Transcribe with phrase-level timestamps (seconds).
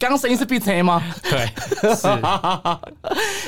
[0.00, 1.02] 刚刚声音是 B C 吗？
[1.22, 1.46] 对，
[1.94, 2.08] 是。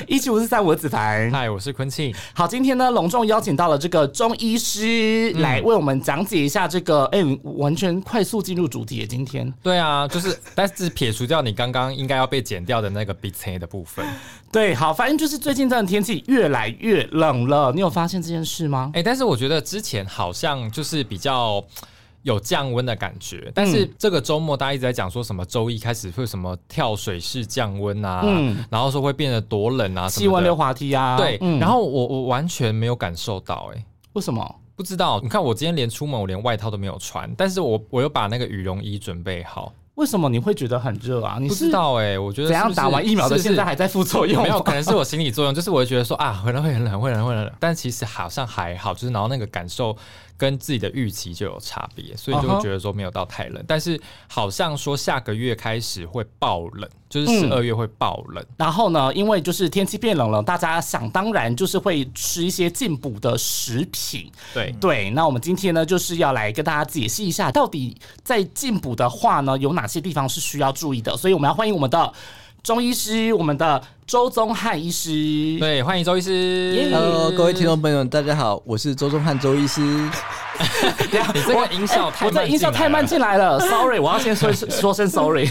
[0.07, 1.31] 一七五四三，我是子凡。
[1.31, 2.15] 嗨，我是坤庆。
[2.35, 7.07] 好，今天呢，隆重邀请到了这个中医师来为我们讲解一下这个。
[7.07, 9.07] 哎，完全快速进入主题。
[9.07, 14.05] 今天，对啊，就是， 但是撇除掉你刚刚应该要被剪掉的那个 B C 的部分。
[14.53, 18.91] 对，好，反正就是最近这的天气越来越冷了，你有发现这件事吗？
[18.93, 21.65] 哎，但是我觉得之前好像就是比较
[22.23, 34.57] 有降温的感觉，但是这个周末大家一直在讲说什么周一开始会什么跳水式降温啊，嗯，然后说会变得多冷啊，气温溜滑梯啊，对，然后我我完全没有感受到，哎，为什么？
[34.75, 35.21] 不知道？
[35.23, 39.73] 你看我今天连出门我连外套都没有穿，但是我我又把那个羽绒衣准备好。
[39.97, 41.37] 为什么你会觉得很热啊？
[41.39, 44.43] 你不知道哎，我觉得怎样打完疫苗的现在还在副作用？
[44.43, 49.95] 没有，可能是我心理作用，就是我会觉得说啊，回来会很冷，会冷会冷，但其实好像还好，就是然后那个感受。
[50.43, 58.45] 跟自己的预期就有差别，所以就会觉得说没有到太冷，但是好像说下个月开始会爆冷，就是十二月会爆冷。
[58.57, 64.29] 然后呢，因为就是天气变冷了，大家想当然就是会吃一些进补的食品。
[64.53, 71.17] 对对，那我们今天呢就是要来跟大家解析一下，到底在进补的话呢有哪些地方是需要注意的。
[71.17, 72.13] 所以我们要欢迎我们的
[72.65, 73.81] 中医师，我们的。
[74.07, 75.11] 周宗汉医师，
[75.61, 76.89] 对，欢迎周医师。
[76.93, 79.81] Hello，各位听众朋友，大家好，我是周宗汉周医师。
[81.35, 85.49] 你这个音效太，我这音效太慢进来了，Sorry，我要先说 说声 Sorry。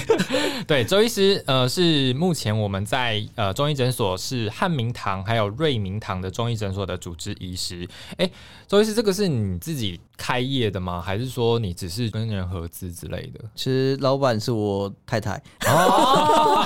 [0.67, 7.88] 对，周医师，呃，是目前我们在呃中医诊所是汉明堂还有瑞明堂的中医诊所的主治医师。
[8.17, 8.29] 哎，
[8.67, 11.02] 周医师，这个是你自己开业的吗？
[11.02, 13.40] 还是说你只是跟人合资之类的？
[13.56, 16.63] 其实老板是我太太，哦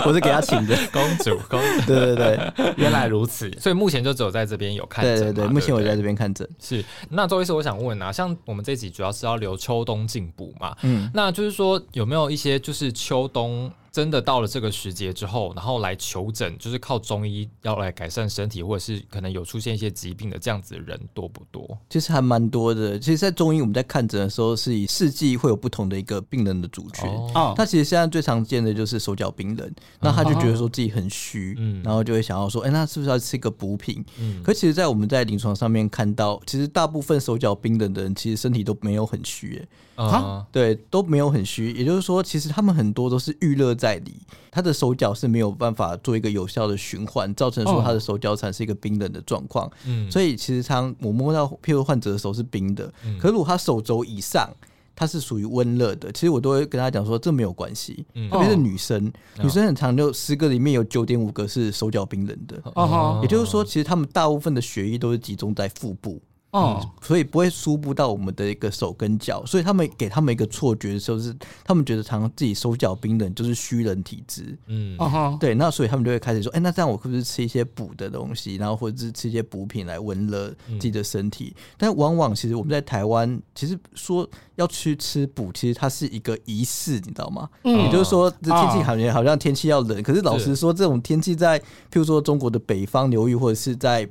[0.06, 0.57] 我是给他请。
[0.92, 5.14] 公主，公主，对对对， 原来如此，所以目前就只有在这边有看诊。
[5.16, 6.48] 对对对，目前我在这边看诊。
[6.60, 13.70] 是，那周医师，我想问啊，像我们这集主要是要留秋冬进补嘛，嗯，那就是说有没有一些就是秋冬？
[13.98, 21.76] 真的到了这个时节之后，然后来求诊，就是靠中医要来改善身体，或者是可能有出现一些疾病的这样子的人多不多？
[21.90, 22.96] 其实还蛮多的。
[22.96, 27.10] 其实，在中医我们在看诊的时候，是以四季会有不同的一个病人的族群。
[27.34, 34.04] 哦，他其实现在最常见的就是手脚冰冷，那他就觉得说自己很虚，嗯，然后就会想要说，哎，那是不是要吃一个补品？
[34.20, 39.68] 嗯，可其实，在我们在临床上面看到，其实大部分手脚冰冷的人，其实身体都没有很虚，哎，
[40.06, 41.72] 啊，对，都没有很虚。
[41.72, 44.14] 也就是说，其实他们很多都是预热在里。
[44.50, 49.70] 他的手脚是没有办法做一个有效的循环，造成说他的手脚产生一个冰冷的状况。
[49.84, 54.48] 嗯，所以其实常我摸到，譬如患者的手是冰的，可如果他手肘以上，
[54.96, 58.04] 它是属于温热的，其实我都会跟他讲说这没有关系。
[58.32, 62.60] 特别是女生，女生很长，就十个里面有九点五个是手脚冰冷的。
[62.74, 66.20] 哦，也就是说，其实他们大部分的血液都是集中在腹部。
[66.50, 74.96] 哦，所以不会输不到我们的一个手跟脚，所以他们给他们一个错觉的时候是，他们觉得常常自己手脚冰冷就是虚人体质，嗯，
[75.38, 81.54] 对，那所以他们就会开始说，哎，那这样我是不是吃一些补的东西，然后或者是吃一些补品来温热自己的身体？
[81.76, 84.26] 但往往其实我们在台湾，其实说
[84.56, 87.46] 要去吃补，其实它是一个仪式，你知道吗？
[87.64, 91.64] 嗯，也就是说，这天气好像好像天气要冷，可是老实说，这种天气在譬
[91.96, 94.08] 如说中国的北方流域或者是在。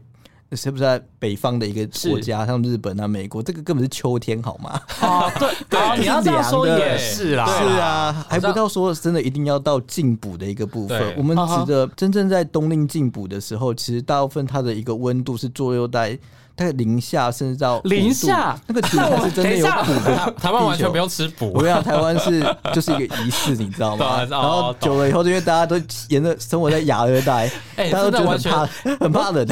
[0.53, 4.80] 是不是在北方的一个国家，像日本啊、美国，这个根本是秋天，好吗？
[5.02, 11.13] 啊，对 对，你要这样说也是啦，是啊，还不到说真的一定要到进补的一个部分。
[11.18, 16.18] 我们指的真正在冬令进补的时候，其实大部分它的一个温度是左右在。
[16.58, 20.34] 大概零下甚至到零下，那个体才是真的有补的。
[20.41, 22.44] 台湾完全不用吃补，我跟你讲，台湾是
[22.74, 24.25] 就是一个仪式，你知道吗？
[24.28, 25.79] 然后久了以后，因为大家都
[26.09, 28.66] 沿着生活在亚热带，大家都觉得很怕，
[29.05, 29.47] 很怕冷。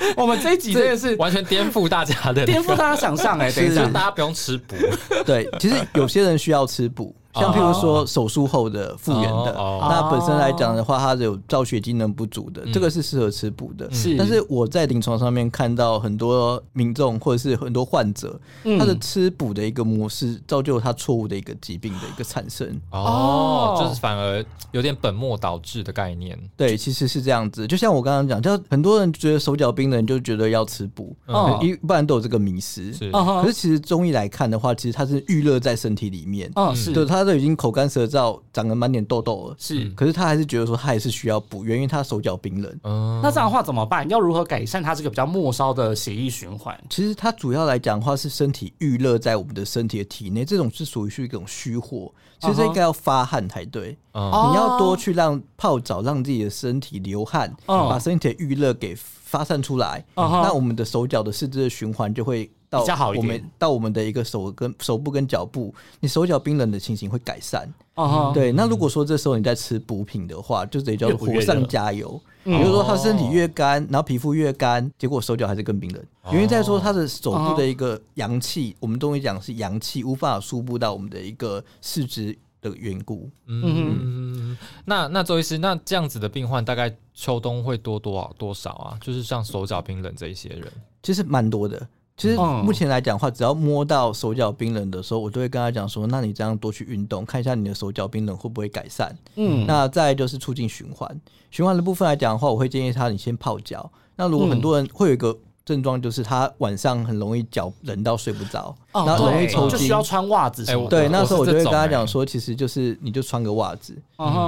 [0.16, 3.50] 我们这一集真的是完全颠覆大家的，颠覆大家想象 哎！
[3.52, 4.76] 等一下，大家不用吃补。
[5.24, 7.14] 对，其实有些人需要吃补。
[7.32, 13.88] 像譬如说手术后的复原的，那本身来讲的话，它有造血机能不足的，这个是适合吃补的。
[13.92, 18.36] 是，但是我在临床上面看到很多民众或者是很多患者，
[18.78, 22.68] 他的吃补的一个模式，造就他错误的一个疾病的一个产生。
[22.90, 26.36] 哦，就是反而有点本末倒置的概念。
[26.56, 27.64] 对，其实是这样子。
[27.64, 31.14] 就像我刚刚讲，就很多人觉得手脚冰冷就觉得要吃补，
[31.62, 32.92] 一不然都有这个迷失。
[32.92, 36.50] 是，可是其实中医来看的话，其实它是预热在身体里面。
[36.56, 37.19] 嗯，是，对它。
[37.20, 42.80] 他都已经口干舌燥，长了满脸痘痘了，是，可是他还是觉得说他还是需要补，因为他手脚冰冷。
[42.84, 44.08] 嗯，那这样的话怎么办？
[44.08, 46.74] 要如何改善他这个比较末梢的血液循环？
[46.88, 53.90] 其实它主要来讲的话是身体预热在我们的身体的体内，这种是属于是一种虚火，其实应该要发汗才对。
[54.14, 62.50] 你要多去让泡澡，让自己的身体流汗，把身体的预热给发散出来，那我们的手脚的四肢的循环就会。
[62.70, 67.68] 到我们到我们的一个手跟手部跟脚部，你手脚冰冷的情形会改善。
[67.96, 72.18] 哦对，那如果说这时候你在吃补品的话，就得叫火上加油。
[72.44, 76.02] 比如说他身体越干，然后皮肤越干，结果手脚还是更冰冷。
[76.32, 83.28] 原因在说他的手部的一个阳气，我们中医讲是阳气无法输布到我们的一个四肢的缘故。
[83.46, 84.56] 嗯，
[84.86, 88.98] 那那周医师，那这样子的病患大概秋冬会多多少多少啊？
[89.02, 90.72] 就是像手脚冰冷这一些人，
[91.02, 91.86] 其实蛮多的。
[92.20, 101.20] 其实目前来讲的话，只要摸到手脚冰冷的时候，我都会跟他讲说：“那你这样多去运动，看一下你的手脚冰冷会不会改善。”嗯，那再就是促进循环，
[101.50, 103.90] 循环的部分来讲的话，我会建议他你先泡脚。
[104.16, 105.36] 那如果很多人会有一个。
[105.62, 110.64] 症状就是他晚上很容易脚冷到睡不着，然后容易抽筋，就需要穿袜子。
[110.88, 113.96] 对，那时候我就会跟他讲说，其实就是你就穿个袜子，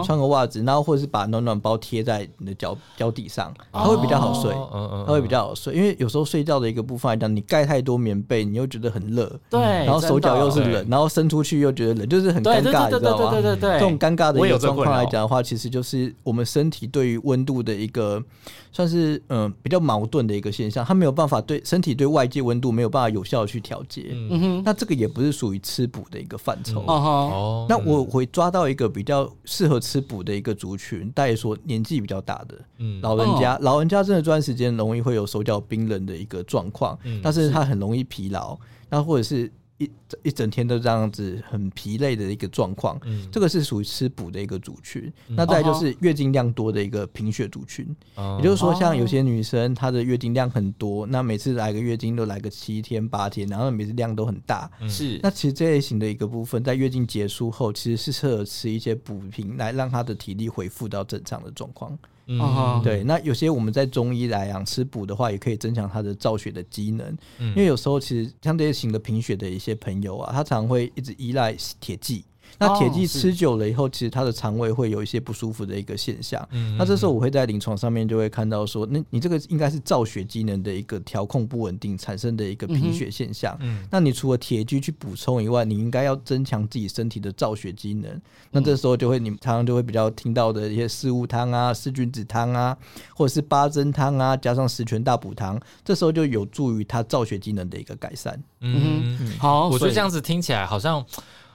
[0.04, 4.52] 穿个袜子，然后或者是把暖暖包贴在你的脚脚底上，它会比较好睡，
[5.06, 5.74] 它会比较好睡。
[5.74, 13.30] 因为有时候睡觉的一个部分来讲，你盖太多棉被，你又觉得很热，对，然后手脚又是冷，然后伸出去又觉得冷，就是很尴尬，你知道吗？
[13.30, 18.22] 对对对对，这种尴尬的一个状况来讲的话，其实就是我们身体对于温度的一个。
[18.74, 37.52] 算是嗯比较矛盾的一个现象，它没有办法对身体对外界温度没有办法有效的去调节，嗯哼，那这个也不是属于吃补的一个范畴，哦，那我会抓到一个比较适合吃补的一个族群，大概说年纪比较大的，嗯，老人家，老人家真的这段时间容易会有手脚冰冷的一个状况，但是。
[37.52, 38.58] 他很容易疲劳，
[38.88, 39.52] 那或者是。
[39.82, 39.90] 一
[40.22, 45.12] 一整天都这样子很疲累的一个状况，嗯，这个是属于吃补的一个族群。
[45.28, 47.86] 那再就是月经量多的一个贫血族群，
[48.38, 55.18] 也就是说，像有些女生她的月经量很多，那每次来个月经都来个七天八天，然后每次量都很大，是。
[55.22, 61.98] 那其实这类型的一个部分，在月经结束后，其实是适合吃一些补品来让她的体力恢复到正常的状况。
[62.40, 67.06] 嗯，对，那有些我们在中医来讲吃补的话，也可以增强他的造血的机能。
[67.38, 72.24] 嗯，因为有时候其实像这些型的贫血的一些朋友啊，他常会一直依赖铁剂。
[72.58, 76.46] 那铁剂吃久了以后，其实他的肠胃会有一些不舒服的一个现象。
[76.52, 83.56] 嗯，那这时候我会在临床上面就会看到说，那你这个应该是造血机能的一个调控不稳定产生的一个贫血现象。
[83.60, 88.20] 嗯，那你除了铁剂去补充以外，你应该要增强自己身体的造血机能。
[88.50, 92.76] 那这时候就会你常常就会比较听到的一些四物汤啊、四君子汤啊，
[93.16, 98.40] 或者是八珍汤啊，加上十全大补汤，这时候就有助于它造血机能的一个改善。
[98.60, 101.04] 嗯，好，我觉得这样子听起来好像。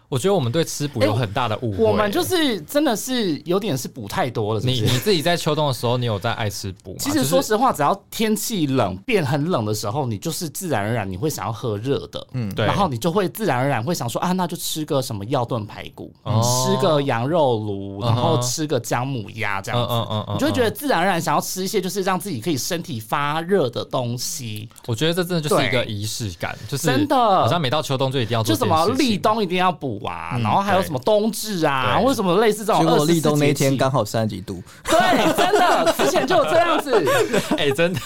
[0.10, 1.84] 我觉得我们对吃补有很大的误会。
[1.84, 4.62] 我们就是真的是有点是补太多了。
[4.62, 6.98] 你你自己在秋冬的时候，你有在爱吃补吗？
[7.00, 12.66] 其实说实话，只要天气冷变很冷的时候，你就是自然而然你会想要喝热的，嗯，对。
[12.66, 24.70] 然后你就会自然而然会想说啊，那就吃个什么药炖排骨，吃个羊肉炉，然后吃个姜母鸭这样子，嗯嗯嗯，你就会觉得自然而然想要吃一些就是让自己可以身体发热的东西。
[24.86, 29.97] 我觉得这真的就是一个仪式感，就是真的，好像每到秋冬就一定要做就什么立冬一定要补。
[30.06, 32.82] 啊，然后还有什么冬至啊，或者什么类似这种。
[32.82, 34.62] 结果立冬那天刚好三十几度。
[34.84, 34.98] 对，
[35.36, 37.04] 真的，之前就有这样子。
[37.58, 38.00] 哎，真的。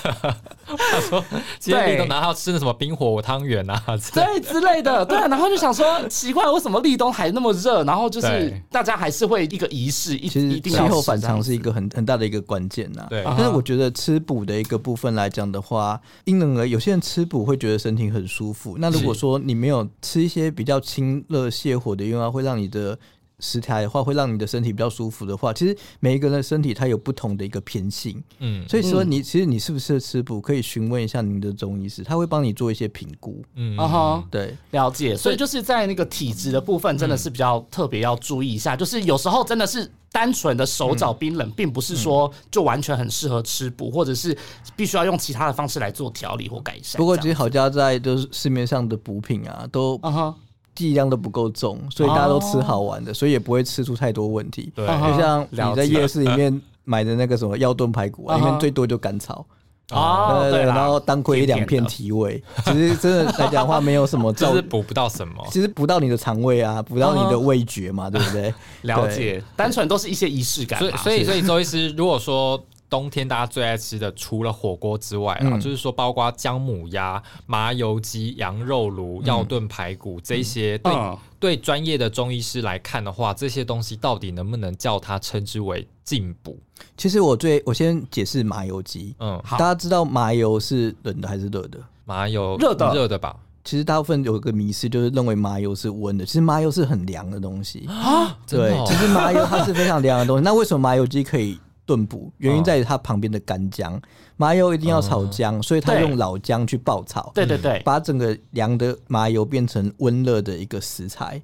[0.78, 1.24] 他说
[1.60, 3.82] 今天立冬，然后吃那什么冰火汤圆啊，
[4.13, 5.06] 对之类的。
[5.06, 7.84] 对，啊然后就想说，奇怪，为什么立冬还那么热？
[7.84, 13.06] 然后就是大家还是会一个仪式，一其实气候反常是一个很很大的一个关键呐。
[13.10, 18.78] 对，但是我觉得吃补的一个部分来讲的话，因人而有些人吃补会觉得身体很舒服。
[18.80, 22.98] 那如果说你没有吃一些比较清热泻火的，因为会让你的
[23.41, 35.17] 食材的话，会让你的身体比较舒服的话，其实每一个人的身体它有不同的一个偏性，嗯，所以说你其实你是不是吃补，可以询问一下您的中医师，他会帮你做一些评估，嗯，啊哈，对，了解。
[35.17, 44.38] 所以就是在那个体质的部分，真的是比较特别要注意一下，就是有时候真的是单纯的手脚冰冷，并不是说就完全很适合吃补，或者是
[44.75, 47.00] 必须要用其他的方式来做调理或改善。
[47.00, 50.36] 不过其实好家在就是市面上的补品啊，都啊哈。
[50.81, 54.71] 剂量都不够重，所以大家都吃好玩的，所以也不会吃出太多问题。
[54.75, 59.45] 对，就像你在夜市里面买的那个什么药炖排骨啊，里面最多就甘草。
[59.91, 68.53] 啊，对对，然后当归一两片提味，其实真的来讲话没有什么，就是补不到什么，其实补到你的肠胃啊，补到你的味觉嘛，对不对？
[68.83, 70.79] 了解，单纯都是一些仪式感。
[70.79, 72.61] 所以所以所以周医师，如果说。
[72.91, 80.93] 冬天大家最爱吃的，除了火锅之外啊，就是说包括姜母鸭、麻油鸡、羊肉炉、药炖排骨这些，对
[81.39, 86.60] 对专业的中医师来看的话，这些东西到底能不能叫它称之为进补？
[86.98, 91.79] 其实我最我先解释麻油鸡，嗯，大家知道麻油是冷的还是热的？
[92.03, 93.33] 麻油热的，热的吧。
[93.63, 96.25] 其实大部分有一个迷思，就是认为麻油是温的。
[96.25, 98.38] 其实麻油是很凉的东西啊。
[98.45, 100.43] 对，其实麻油它是非常凉的东西。
[100.43, 101.57] 那为什么麻油鸡可以
[101.91, 102.31] 炖补？
[102.38, 104.01] 原因在于它旁边的干姜。
[104.38, 107.31] 麻油一定要炒姜，所以它用老姜去爆炒。
[107.36, 111.41] 对对对，把整个凉的麻油变成温热的一个食材。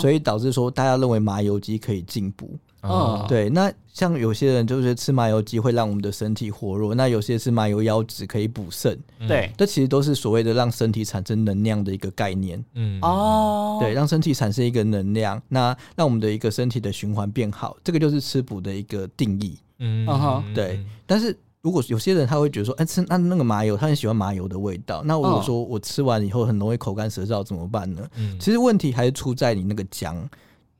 [0.00, 2.56] 所以导致说大家认为麻油鸡可以进补。
[2.80, 20.84] 嗯，对，那像有些人就是吃麻油鸡会让我们的身体活络，那有些是麻油腰子可以补肾，对，这其实都是所谓的让身体产生能量的一个概念，嗯，哦，对，让身体产生一个能量，那让我们的一个身体的循环变好，这个就是吃补的一个定义，嗯，对。
[21.06, 28.08] 但是如果有些人他会觉得说，哎，吃那那个麻油，他很喜欢麻油的味道，那如果说我吃完以后很容易口干舌燥怎么办呢？
[28.16, 30.28] 嗯，其实问题还是出在你那个姜。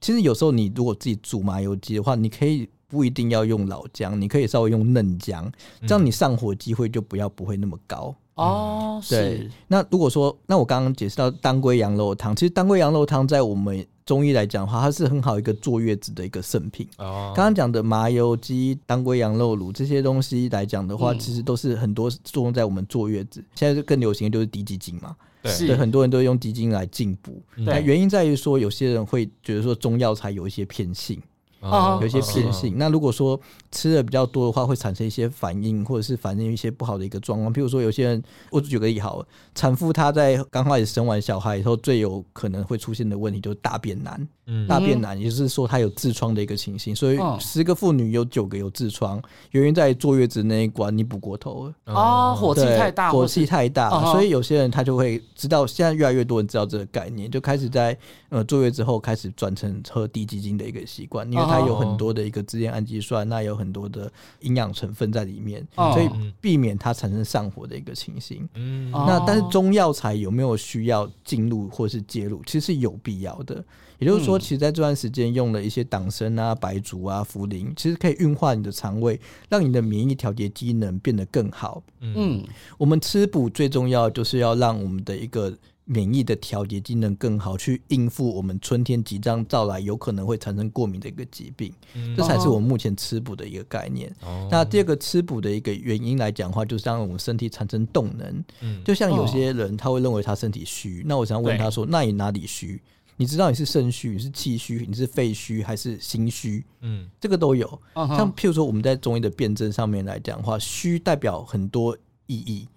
[0.00, 5.50] 其实有时候你如果自己煮麻油鸡的话，你可以不一定要用老姜，你可以稍微用嫩姜，
[5.86, 9.02] 这样你上火机会就不要不会那么高哦。
[9.08, 16.88] 对，那如果说那我刚刚解释到当归羊肉汤，其实当归羊肉汤在我们中医来讲的话，它是很好一个坐月子的一个圣品。
[16.98, 23.44] 哦，刚刚讲的麻油鸡、当归羊肉卤这些东西来讲的话，其实都是很多作用在我们坐月子。
[23.54, 25.14] 现在更流行的就是低基金嘛。
[25.40, 31.22] 对，很多人都用鸡精来进补，那原因在于说，有些人会觉得说中药材有一些偏性。
[31.60, 32.74] 有一些偏性。
[32.76, 33.38] 那如果说
[33.70, 37.52] 吃的比较多的话，会产生一些反应，或者是反映一些不好的一个状况。
[37.52, 44.28] 譬如说，有些人，我举个例好了，产妇她在刚开始生完小孩以后，最有可能会出现的问题就是大便难。
[44.50, 46.96] 嗯，大便难，也就是说她有痔疮的一个情形。
[46.96, 51.74] 所以十个妇女有九个有痔疮，原因在坐月子那一关你补过头了。
[51.94, 57.94] 哦，火气太大，火气太大，所以有些人他就会知道，现在越来越多人知道这个概念，就开始在
[58.30, 61.47] 呃坐月之后开始转成喝低基金的一个习惯，因为。
[61.48, 66.08] 它有很多的一个支链氨基酸，那有很多的营养成分在里面，所以
[66.40, 68.48] 避免它产生上火的一个情形。
[68.54, 72.42] 嗯，那但是中药材有没有需要进入或是介入？
[72.44, 73.64] 其实是有必要的。
[73.98, 81.82] 也就是说，其实在这段时间用了一些党参啊、白术啊、茯苓，其实可以运化你的肠胃，让你的免疫调节机能变得更好。
[82.00, 82.44] 嗯，
[82.76, 85.52] 我们吃补最重要就是要让我们的一个。
[85.90, 91.72] 免疫的调节机能更好，去应付我们春天即将到来有可能会产生过敏的一个疾病，
[92.14, 94.14] 这才是我们目前吃补的一个概念。
[94.50, 98.44] 那第二个吃补的一个原因来讲的话，就是让我们身体产生动能。
[98.60, 102.78] 嗯，就像有些人他会认为他身体虚，那我想问他说：“那你哪里虚？
[103.16, 107.66] 你知道你是肾虚，你是气虚，你是肺虚还是心虚？”嗯，这个都有。
[107.94, 112.68] 像譬如说我们在中医的辩证上面来讲的话，虚代表很多意义。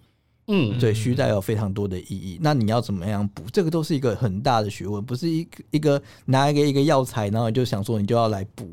[0.48, 2.38] 嗯，对，虚带有非常多的意义。
[2.40, 3.44] 那你要怎么样补？
[3.52, 8.68] 这个都是一个很大的学问，不是一个一个拿一个一个药材，然后你就想说你就要来补。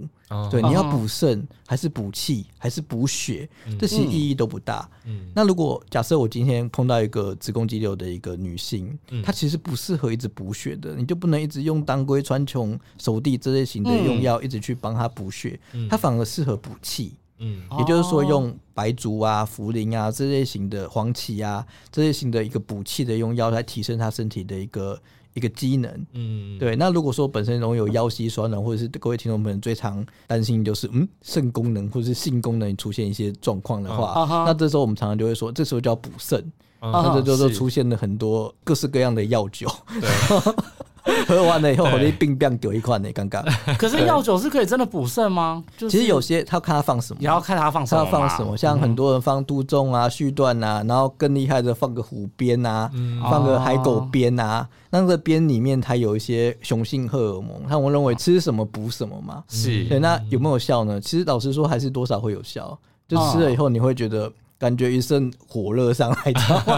[0.51, 3.49] 对，你要补肾还是补气还是补血，
[3.79, 4.87] 这些意义都不大。
[5.05, 15.59] 嗯，那如果假设我今天碰到一个子宫肌瘤的一个女性，她其实不适合一直补血的，你就不能一直用当归、川穹、熟地这类型的用药一直去帮她补血，
[15.89, 17.13] 她反而适合补气。
[17.39, 24.99] 嗯，也就是说，用白术啊、茯苓啊这类型的黄芪啊这类型的一个补气的用药来提升他身体的一个
[25.33, 26.05] 一个机能。
[26.13, 26.75] 嗯，对。
[26.75, 39.67] 那如果说本身容易有腰膝酸软，或者是各位听众朋友最常担心就是嗯肾功能或者是性功能出现一些状况的话，那这时候我们常常就会说，这时候就要补肾，那这就是出现了很多各式各样的药酒。
[39.99, 40.53] 对。
[41.27, 43.43] 喝完了以后，我的病变丢一块呢，刚刚。
[43.77, 45.63] 可是药酒是可以真的补肾吗？
[45.77, 48.05] 其实有些他看他放什么，也要看他放什么。
[48.05, 48.57] 他放什么？
[48.57, 52.89] 像很多人放杜仲啊、续断啊，然后更厉害的放个虎鞭啊，
[53.23, 54.67] 放个海狗鞭啊。
[54.89, 59.43] 那个鞭里面它有一些雄性荷尔蒙，那我认为吃什么补什么嘛。
[59.47, 59.83] 是。
[59.85, 60.99] 对，那有没有效呢？
[60.99, 62.77] 其实老实说，还是多少会有效。
[63.07, 64.31] 就吃了以后，你会觉得。
[64.59, 66.33] 感觉一身火热上来，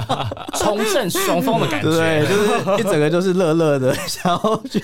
[0.54, 4.80] 冲盛雄风的感觉，对，就是一整个就是热热的， 想要去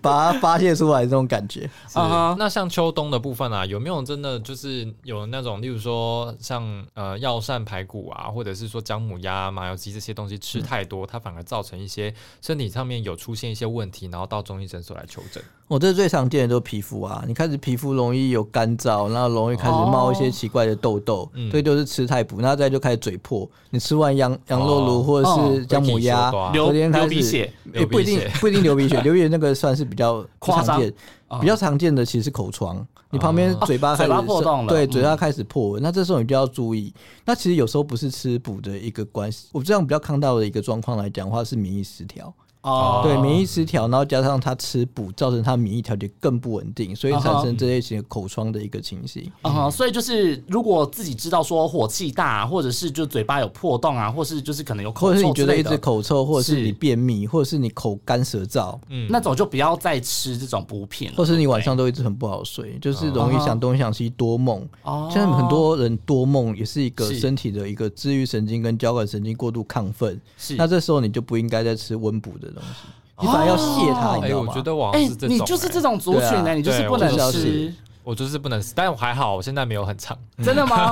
[0.00, 2.36] 把它发泄出来这种感觉啊。
[2.38, 15.42] 那像秋冬的部分啊，有没有真的就是有那种，例如说像呃药膳排骨啊，或者是说姜母鸭、麻油鸡这些东西吃太多，它反而造成一些身体上面有出现一些问题，然后到中医诊所来求诊。
[15.66, 22.19] 我这最常见的就是皮肤啊，你开始皮肤容易有干燥，然后容易开始冒一些奇怪的痘痘，所以就是吃太。
[22.20, 23.48] 太补，那再就开始嘴破。
[23.70, 27.50] 你吃完羊羊肉炉或者是姜母鸭，流流鼻血，
[27.90, 30.92] 不一定不一定流鼻血， 流鼻血那个算是比较 常见，
[31.40, 32.86] 比较常见的其实是口疮。
[33.12, 36.92] 你旁边嘴巴开始破洞了，对，嘴巴开始破，那这时候你就要注意。
[37.24, 42.32] 那其实有时候不是吃补的一个关系，我这样比较看到的一个状况来讲的话，是免疫失调。
[42.62, 49.30] 哦，对，免疫失调，然后加上他吃补，造成他免疫调节更不稳定，所以产生这类型口疮的一个情形。
[49.42, 64.68] 啊，所以就是如果自己知道说火气大，或者是就嘴巴有破洞啊，或是就是可能有口臭，或者是你觉得一直口臭，或者是你便秘，或者是你口干舌燥，嗯，那种就不要再吃这种补品了，或是你晚上都一直很不好睡，就是容易想东想西多梦。
[64.82, 70.56] 哦，现在很多人多梦也是一个身体的一个治愈神经跟交感神经过度亢奋，是。
[70.56, 72.88] 那这时候你就不应该再吃温补的东西。
[73.22, 77.70] 你反而要谢他，哎，我觉得我是这种，你就是这种族群呢，你就是不能吃，
[78.02, 80.90] 我就是不能吃，但我还好，我现在没有很长， 真的吗？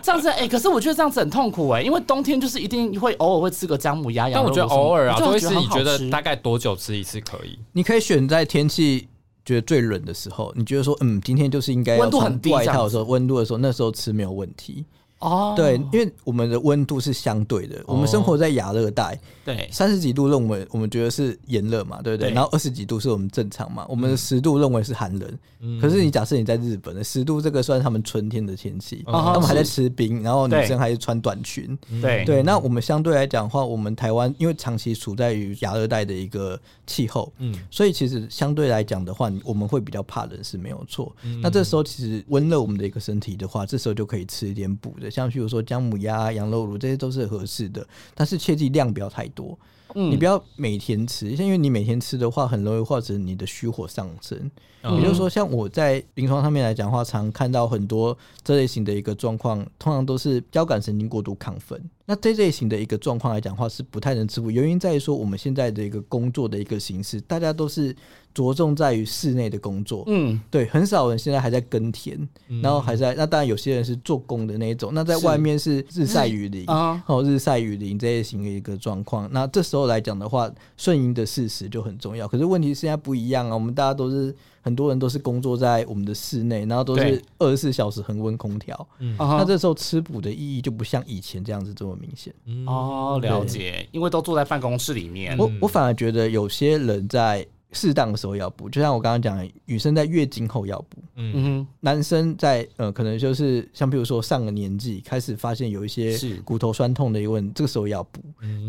[0.00, 7.58] 这样子，哎，可是我觉得这样子很痛苦哎，因为冬天就是一定会偶尔会吃个姜母鸭，但我觉得偶尔啊，周医师，你觉得大概多久吃一次可以？
[7.72, 9.08] 你可以选在天气
[9.44, 14.84] 觉得最冷的时候，你觉得说，嗯，今天就是应该温度很低外套的时候，温度的时候，那时候吃没有问题。
[15.18, 22.30] 哦，对，因为我们的温度是相对的，我们生活在亚热带，对，三十几度认为我们觉得是炎热嘛，对不对？
[22.32, 25.38] 然后二十几度是我们正常嘛，我们的十度认为是寒冷。
[25.80, 32.24] 可是你假设你在日本的十度，这个算他们春天的天气，他们还在吃冰，然后女生还是穿短裙，对。
[32.24, 32.42] 对。
[32.42, 41.12] 那我们相对来讲的话，我们台湾因为长期处在于亚热带的一个气候，嗯，所以其实相对来讲的话，我们会比较怕冷是没有错。
[41.42, 45.10] 那这时候其实温热我们的一个身体的话，这时候就可以吃一点补的。
[45.16, 49.58] 像譬如说姜母鸭、羊肉炉这些都是合适的，但是切记量不要太多。
[49.94, 54.50] 嗯，你不要每天吃，因为你每天吃的话，很容易造成你的虚火上升。
[54.82, 61.82] 也就是说，像我在临床上面来讲的话，常看到很多这类型的一个状况，通常都是交感神经过度亢奋。
[62.04, 64.48] 那这类型的一个状况来讲的话，是不太能吃补。
[64.50, 67.94] 原因在于说，我们现在的一个工作的一个形式，大家都是
[68.36, 70.04] 着重在于室内的工作。
[70.08, 72.28] 嗯，对，很少人现在还在耕田，
[72.62, 73.14] 然后还在。
[73.14, 74.92] 那当然，有些人是做工的那一种。
[74.92, 79.26] 那在外面是日晒雨淋啊，哦，日晒雨淋这类型的一个状况。
[79.32, 82.28] 那这时候来讲的话，顺应的事实就很重要。
[82.28, 84.34] 可是问题现在不一样啊，我们大家都是。
[84.66, 88.88] 很多人都是工作在我们的室内，然后都是二十四小时恒温空调。
[88.98, 92.34] 嗯，那这时候吃补的意义就不像以前这样子这么明显。
[92.66, 95.38] 哦，了解，因为都坐在办公室里面。
[95.38, 97.46] 我我反而觉得有些人在。
[97.72, 101.32] 适当的时候要补，就像我刚刚讲，女生在月经后要补，嗯。
[101.32, 108.20] 哼，男生在呃，可能就是像比如说上了年纪，开始发现有一些骨头酸痛的一个问题，这个时候要补。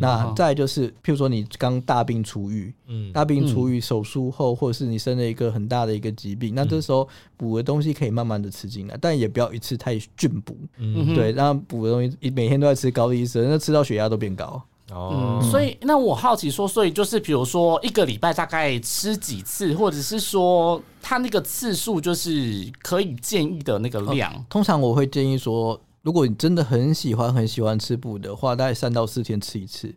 [0.01, 7.07] 那再就是，譬如说你刚大病初愈，嗯，大病初愈手术后，或者是你生了一个很大的一个疾病，那这时候
[7.37, 14.61] 补的东西可以慢慢的吃进来，但也不要一次太峻补，嗯，对，让补的东西一每天都在吃高丽参，那吃到血压都变高。
[14.91, 24.31] 哦，所以那我好奇说，所以就是比如说一个礼拜大概吃几次，或者是说他那个次数就是可以建议的那个量。
[24.49, 29.87] 通常我会建议说，如果你真的很喜欢很喜欢吃补的话，大概三到四天吃一次，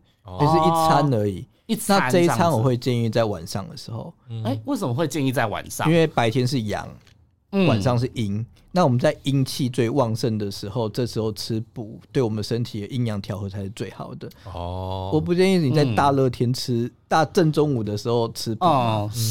[0.41, 1.47] 就是一餐而已。
[1.67, 4.13] 一餐那这一餐我会建议在晚上的时候。
[4.45, 5.89] 哎，为什么会建议在晚上？
[5.89, 6.89] 因为白天是阳，
[7.69, 8.45] 晚上是阴。
[8.73, 14.31] 那我们在阴气最旺盛的时候，这时候吃补，对我们身体的阴阳调和才是最好的。
[14.45, 16.91] 哦，我不建议你在大热天吃。
[17.11, 18.65] 大正中午的时候吃补，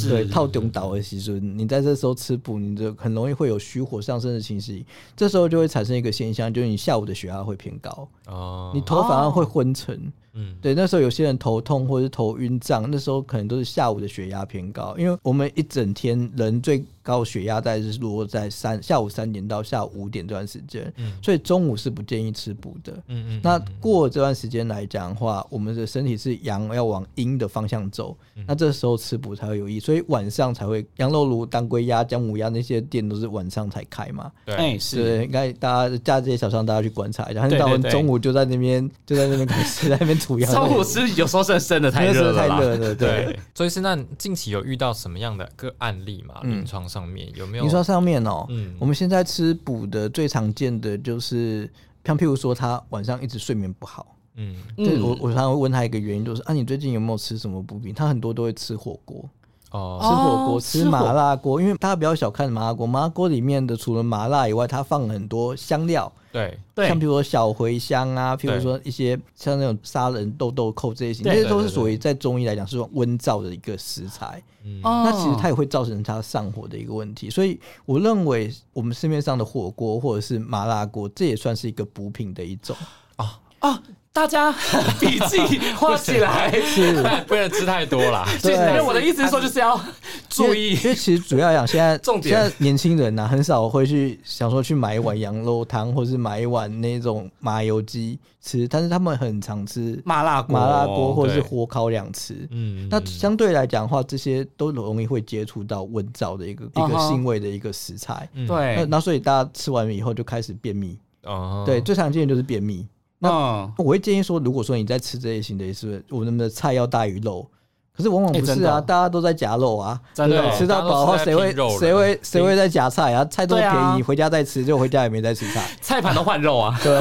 [0.09, 27.68] 对，套中岛的习俗，你在这时候吃补，你就很容易会有虚火上升的情形，这时候就会产生一个现象，就是你下午的血压会偏高，哦，你头反而会昏沉，嗯，对，那时候有些人头痛或者是头晕胀，那时候可能都是下午的血压偏高，因为我们一整天人最高血压在是落在三下午三点到下午五点这段时间，嗯，所以中午是不建议吃补的，嗯嗯，那过这段时间来讲的话，我们的身体是阳要往阴的方。
[27.69, 34.31] 向走，那这时候吃补才会有益，所以晚上才会羊肉炉、当归鸭、姜母鸭那些店都是晚上才开嘛。
[34.45, 40.51] 对，是应该大家假这些小商大家去观察一下，很多人中午就在那边就在那边开始在那边煮羊。
[40.51, 42.95] 中午吃有时候是真的太热了，太热了。
[42.95, 46.41] 对，所以是那近期有遇到什么样的个案例嘛？
[46.43, 47.63] 临床上面有没有？
[47.63, 51.69] 临床上面哦，嗯，我们现在吃补的最常见的就是，
[52.03, 54.15] 像譬如说他晚上一直睡眠不好。
[54.39, 57.93] 嗯，对我我常常会问他一个原因，就是啊，你最近有没有吃什么补品？
[57.93, 59.23] 他很多都会吃火锅
[59.71, 66.11] 哦，吃火锅吃麻辣锅，因为大家比较小看麻辣锅，麻辣锅里面的除了麻辣以外，它放了很多香料。
[66.31, 74.41] 对，像比如说小茴香啊，譬如说一些像那种杀人豆豆蔻这些，这些都是属于在中医来讲是温燥的一个食材。
[74.63, 77.29] 嗯，那其实它也会造成它上火的一个问题。
[77.29, 82.75] 所以我认为我们市面上的火锅或者是麻辣锅，这也算是一个补品的一种
[83.15, 83.83] 啊啊。
[84.19, 84.51] 大家
[84.99, 88.27] 笔记画起来，是不能吃太多啦。
[88.43, 89.79] 对，因为我的意思是说，就是要
[90.27, 90.71] 注意。
[90.71, 102.45] 因为其实主要讲，现在现在年轻人呢，很少会去想说去买一碗羊肉汤，或是买一碗那种麻油鸡吃，但是他们很常吃麻辣麻辣锅，或者是火烤两吃。
[102.51, 108.27] 嗯，那相对来讲的话，这些都容易会接触到温燥的一个一个腥味的一个食材。
[108.45, 110.99] 对，那所以大家吃完以后就开始便秘。
[111.23, 112.85] 哦，对，最常见的就是便秘。
[113.19, 117.47] 那我会建议说，如果说你在吃这类型的，是不是我们的菜要大于肉。
[117.91, 123.25] 可是往往不是啊，大家都在夹肉啊，真的吃到饱后谁会谁会谁会在夹菜啊？
[123.25, 126.79] 菜这么便宜，回家再吃，就回家也没再吃菜，菜盘都换肉啊。
[126.81, 126.97] 对，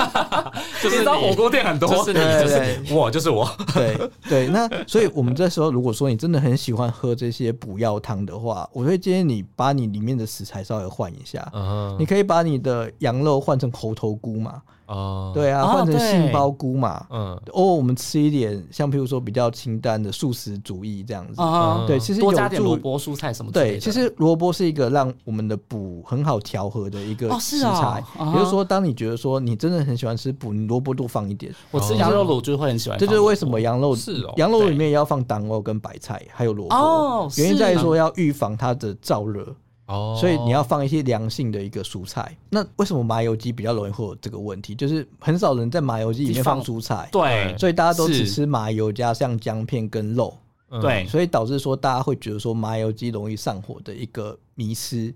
[0.82, 3.46] 就是到火锅店很多，就是你，就是我，就是我。
[3.74, 11.46] 对对，那所以我们这时候，如果说你真的很喜欢喝这些补药汤的话，我会建议你把你里面的食材稍微换一下。
[11.52, 14.62] 嗯，你可以把你的羊肉换成猴头菇嘛。
[14.92, 21.40] 哦，对啊，换成杏鲍菇嘛，嗯，哦，我们吃一点，像譬如说比较清淡的素食主义这样子，
[21.86, 39.46] 对，其实多加点萝卜蔬菜什么，对，其实萝卜是一个让我们的补很好调和的一个食材，比如说当你觉得说你真的很喜欢吃补，你萝卜多放一点，我吃羊肉卤就会很喜欢，这就是为什么羊肉是哦，羊肉里面要放党肉跟白菜还有萝卜，原因在于说要预防它的燥热。
[39.92, 42.36] 哦，所以你要放一些凉性的一个蔬菜。
[42.48, 44.74] 那为什么麻油鸡比较容易会有这个问题？
[44.74, 50.36] 就是很少人在麻油鸡里面放蔬菜，对，所以大家都只吃麻油加像姜片跟肉，
[50.80, 55.14] 对，所以导致说大家会觉得说麻油鸡容易上火的一个迷失，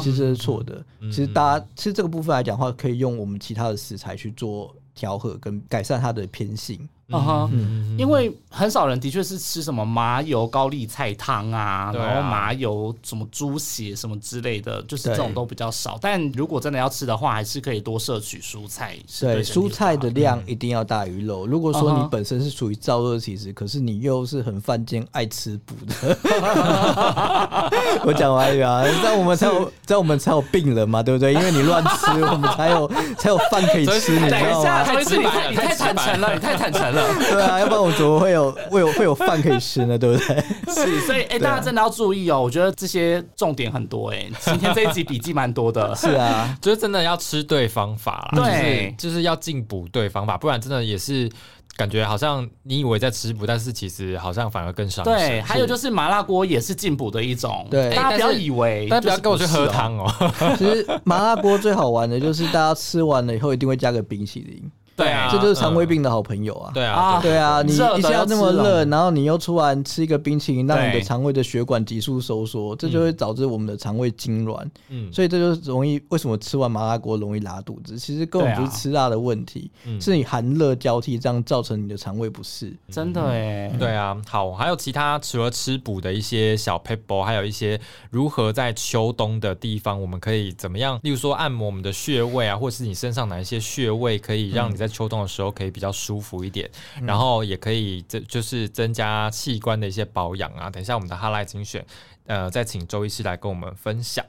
[0.00, 0.84] 其实是错的。
[1.00, 6.86] 其实大家其实这个部分来讲的话，可以用我们其他的食材去做调和跟改善它的偏性。
[7.10, 7.50] 啊哈，
[7.96, 15.98] 因为很少人的确是吃什么麻油高丽菜汤啊，然后麻油什么猪血什么之类的，就是这种都比较少。
[16.02, 18.94] 但如果真的要吃的话，还是可以多摄取蔬菜。
[19.20, 21.46] 对，蔬菜的量一定要大于肉。
[21.46, 26.18] 如果说你本身是属于燥热体质，可是你又是很犯贱爱吃补的，
[28.04, 31.32] 我讲完啊，在我们才有在我们才有病人嘛，对不对？
[31.32, 34.84] 因为你乱吃，我们才有才有饭可以吃，你知道吗？
[34.84, 36.97] 太直白，你太坦诚了，你太坦诚了。
[37.30, 39.98] 对啊，要不然我怎么会有会有会有饭可以吃呢？
[39.98, 40.36] 对不对？
[40.74, 42.40] 是，所以哎，大家真的要注意哦。
[42.40, 45.94] 我觉得这些重点很多哎，今天这一集笔记蛮多的。
[45.96, 51.30] 是啊，就是真的要吃对方法啦，对，就是要进补对方法，不然真的也是。
[51.76, 57.64] 感觉好像你以为在吃补，但是其实好像反而更伤对，还有就是麻辣锅也是进补的一种。
[57.70, 60.12] 对，大家不要以为，大家不要跟我去喝汤哦。
[60.58, 64.68] 其实麻辣锅最好玩的就是大家吃完了以后一定会加个冰淇淋。
[64.98, 66.70] 对啊，这就是肠胃病的好朋友啊！
[66.74, 74.66] 对啊，对啊，你一下那么热，然后你又突然吃一个冰淇淋，让你的肠胃的血管急速收缩，这就会导致我们的肠胃痉挛。
[74.88, 77.96] 嗯，所以这就容易为什么吃完麻辣锅容易拉肚子？
[77.96, 82.74] 其实根本不是吃辣的问题，是你寒热交替这样造成你的肠胃不适。
[82.90, 84.20] 真的哎，对啊。
[84.26, 87.80] 好，还有其他除了吃补的一些小 paper，还有一些
[88.10, 90.98] 如何在秋冬的地方我们可以怎么样？
[91.04, 96.70] 例如说按摩我们的穴位啊，或是你身上哪一些穴位可以让你在秋冬的时候可以比较舒服一点，
[97.02, 100.70] 然后也可以这就是增加器官的一些保养啊。
[100.70, 101.84] 等一下我们的哈拉精选，
[102.26, 104.24] 呃，再请周医师来跟我们分享。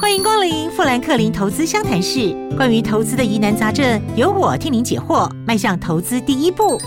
[0.00, 6.80] 欢迎光临富兰克林投资相谈室，关于投资的疑难杂症，由我替您解惑，迈向投资第一步。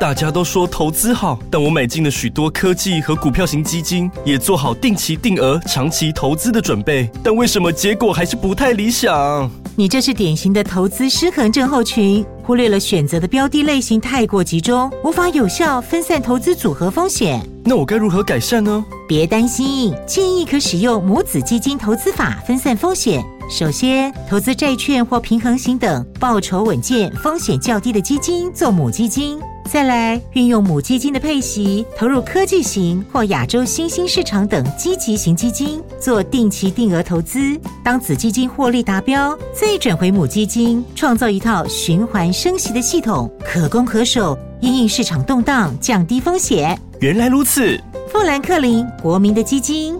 [0.00, 9.50] 大家都说投资好，但我买进了许多科技和股票型基金，也做好定期定额、长期投资的准备，但为什么结果还是不太理想？
[9.74, 17.44] 你这是典型的投资失衡症候群，忽略了选择的标的类型太过集中，无法有效分散投资组合风险。
[17.64, 18.84] 那我该如何改善呢？
[19.08, 23.20] 别担心，建议可使用母子基金投资法分散风险。
[23.48, 29.40] 首先，投资债券或平衡型等报酬稳健、风险较低的基金做母基金。
[29.70, 37.58] 再来运用母基金的配息，投入科技型或亚洲新兴市场等积极型基金，做定期定额投资。
[37.82, 46.78] 当子基金获利达标，再转回母基金，创造一套循环升息的系统，可攻可守，因应市场动荡，降低风险。
[47.00, 47.80] 原来如此，
[48.12, 49.98] 富兰克林国民的基金。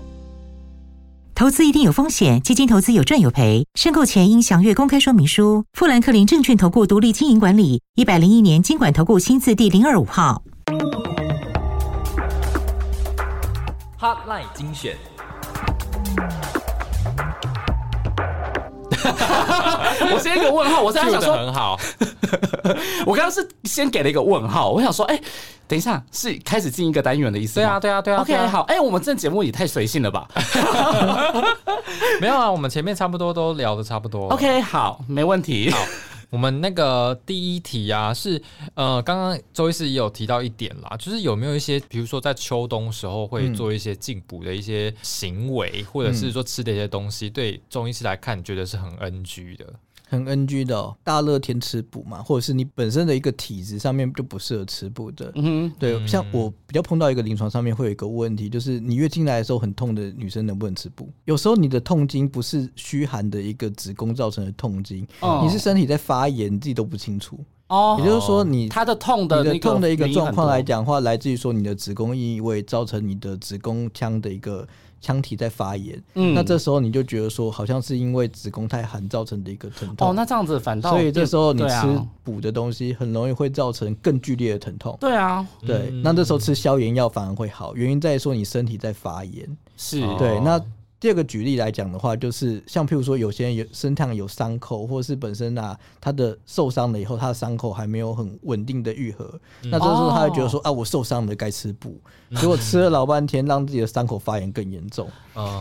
[1.39, 5.65] 投资一定有风险，基金投资有赚有赔，申购前应详阅公开说明书。
[5.73, 10.43] 富兰克林证券投顾独立经营管理，一百零一年经管投顾新字第零二五号。
[14.01, 14.97] Hotline 精选。
[20.13, 21.79] 我先一个问号，我在想说很好。
[23.07, 25.21] 我刚刚是先给了一个问号，我想说，哎，
[25.67, 27.55] 等一下是开始进一个单元的意思？
[27.57, 28.21] 对啊，对啊，对啊。
[28.21, 30.27] OK，好，哎，我们这节目也太随性了吧？
[32.21, 34.29] 没有啊，我们前面差不多都聊的差不多。
[34.29, 35.71] OK，好，没问题。
[35.71, 35.79] 好。
[36.31, 38.41] 我们那个第一题啊，是
[38.75, 49.73] 呃，刚刚周医师也有提到一点啦，就是有没有一些，比如说在秋冬时候会做一些进补的一些行为，或者是说吃的一些东西，对中医师来看，觉得是很 NG 的。
[50.09, 55.31] 很 NG 的，大热天吃补嘛，或者是你本身的一个体质上面就不适合吃补的。
[55.35, 61.09] 嗯，对，像我比较碰到一个临床上面会有一个问题，就是你月经来的时候很痛的女生能不能吃补？
[61.27, 65.07] 有时候你的痛经不是虚寒的一个子宫造成的痛经，
[65.43, 67.39] 你是身体在发炎，自己都不清楚。
[67.69, 74.67] 哦，也就是说你它的痛的你的痛的一个状况来讲的话，来自于说你的子宫异位造成你的子宫腔的一个。
[75.01, 80.09] 腔体在发炎，嗯，那这时候你就觉得说，好像是因为子宫太寒造成的一个疼痛。
[80.09, 81.87] 哦，那这样子反倒，所以这时候你吃
[82.25, 84.99] 补的东西，很容易会造成更剧烈的疼痛。
[84.99, 89.57] 对啊，对，那这时候吃消炎药反而会好，原因在于说你身体在发炎。
[89.77, 90.61] 是对，那。
[91.01, 99.33] 第二个举例来讲的话，就是像譬如说，有些人有身上有伤口，或者是本身啊，他的受伤了以后，他的伤口还没有很稳定的愈合，
[99.63, 102.01] 那这时候他会觉得说啊，我受伤了，该吃补，
[102.37, 105.09] 结果吃了老半天，让自己的伤口发炎更严重。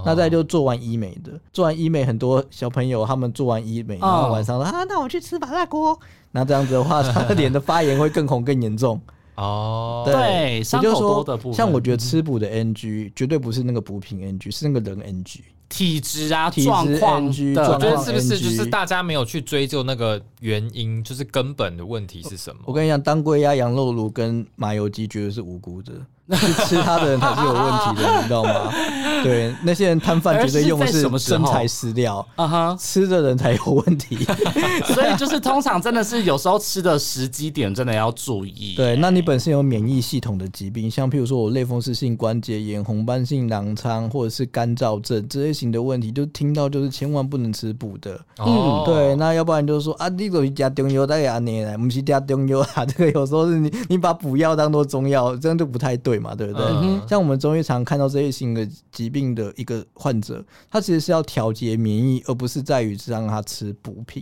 [0.04, 6.00] 那再就做完医美的，做完医美，很多小朋友他们做完医美，然后晚上说啊，那我去吃麻辣锅，
[6.32, 9.00] 那这样子的话，他的脸的发炎会更红更严重。
[9.38, 22.62] 哦，对，伤口多的部分，像我觉得吃补的 NG 绝对不是那个补品 NG，是那个人 NG，体质啊，状况 NG，我觉得是不是就是大家没有去追究那个原因，就是根本的问题是什么？
[22.66, 25.94] 我跟你讲，当归鸭、羊肉炉跟麻油鸡绝对是无辜的。
[26.36, 28.72] 去吃它的人才是有问题的，你知道吗？
[29.24, 34.18] 对，那些人摊贩绝对用的是真材实料，啊哈，吃的人才有问题。
[34.94, 38.76] 所以就是通常真的是有时候吃的时机点真的要注意。
[38.76, 48.20] 对，那你本身有免疫系统的疾病，像譬如说我类风湿性关节炎、红斑性狼疮或者是干燥症这类型的问题，就听到就是千万不能吃补的。
[48.40, 56.17] 嗯，对，那要不然就是说啊，你都加中药在安内来，不是加中药啊，这个有时候是你你把补药当做中药，这样就不太对。
[56.20, 57.08] 嘛，对不对？
[57.08, 64.22] 像我们中医常看到这些型的疾病的一个患者，他其实是要调节免疫，而不是在于是让他吃补品。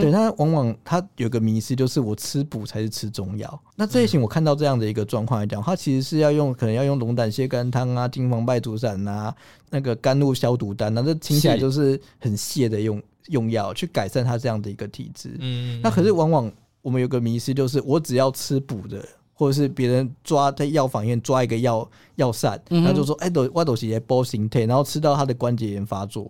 [0.00, 3.60] 对他往往他有个迷思，就是我吃补才是吃中药。
[3.76, 9.34] 那这一型我看到这样的一个状况来讲，他其实是要用可能要用龙胆泻肝汤啊、金黄败毒散啊、
[9.70, 15.36] 那个甘露消毒丹啊，这听起来就是很泻的用用药去改善他这样的一个体质。
[15.38, 16.50] 嗯，那可是往往
[16.82, 19.04] 我们有个迷思，就是我只要吃补的。
[19.38, 26.28] 或者是别人抓在药房院抓一个药药膳，他就说：“哎，都我都是在波形态，然后吃到他的关节炎发作。”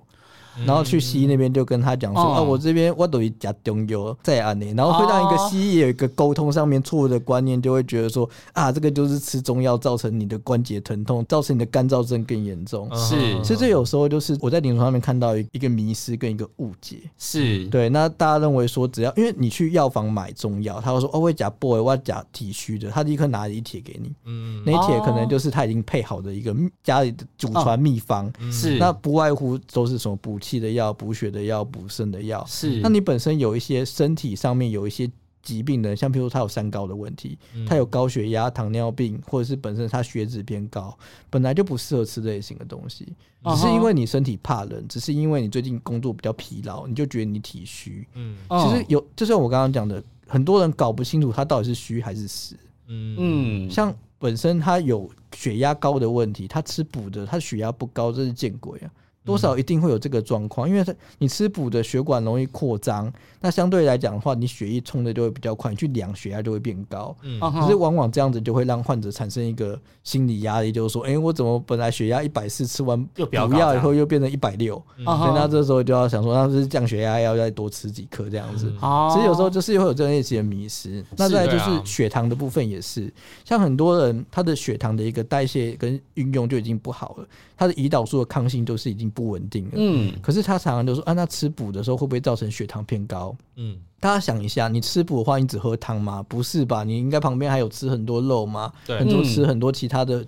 [0.66, 12.88] 然后去西医那边就跟他讲说啊，我这边我都加中药在安内，然后会让一个西医有一个沟通上面错误的观念，就会觉得说啊，这个就是吃中药造成你的关节疼痛，造成你的干燥症更严重。
[12.96, 16.98] 是，其实这有时候就是我在临床上面看到一一个迷失跟一个误解。
[17.18, 24.12] 是对，那大家认为说只要因为你去药房买中药，他会说哦，会加 boy，我加体虚的，他立刻拿一帖给你。
[24.24, 28.32] 嗯，那帖可能就是他已经配好的一个家里的祖传秘方。
[28.50, 30.38] 是，那不外乎都是什么补。
[30.48, 32.80] 气的药、补血的药、补肾的药，是。
[32.80, 35.10] 那你本身有一些身体上面有一些
[35.42, 40.96] 疾病的，像譬如说他有三高的问题，他有高血压、糖尿病，或者是本身他血脂偏高，
[41.30, 43.06] 本来就不适合吃类型的东西，
[43.44, 48.06] 只是因为你身体怕冷，只是因为你最近工作比较疲劳，你就觉得你体虚。
[48.14, 52.56] 嗯，其实有，就像我刚刚讲的，很多人搞不清楚他到底是虚还是实。
[52.88, 58.90] 嗯，像本身他有血压高的问题，他吃补的，他血压不高，这是见鬼啊！
[59.28, 67.16] 多少一定会有这个状况，因为它你吃补的血管容易扩张，那相对来讲的话，你血液冲的就会比较快，你去量血压就会变高。
[67.22, 74.80] 嗯，可是往往这样子就会让患者产生一个心理压力，就是说，哎，我怎么本来血压一百四，吃完补药以后又变成一百六？
[75.04, 78.72] 所以那这时候就要想说，那是降血压要再多吃几颗这样子。
[79.12, 81.04] 其实有时候就是会有这样一些迷失。
[81.16, 83.12] 那再就是血糖的部分也是，
[83.44, 89.08] 像很多人他的血糖的一个代谢跟运用就已经不好了，他的胰岛素的抗性都是已经。
[89.18, 93.27] 不稳定了，嗯，可是他常常就说啊，那吃补的时候会不会造成血糖偏高？
[93.56, 96.24] 嗯，大家想一下，你吃补的话，你只喝汤吗？
[96.28, 96.84] 不是吧？
[96.84, 98.72] 你应该旁边还有吃很多肉吗？
[98.86, 100.24] 对，很多吃很多其他的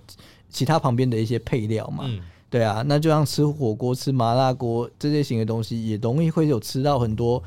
[0.49, 2.03] 其他旁边的一些配料嘛。
[2.07, 7.41] 嗯，对啊，那就像吃火锅、吃麻辣锅这些型的东西，也容易会有吃到很多。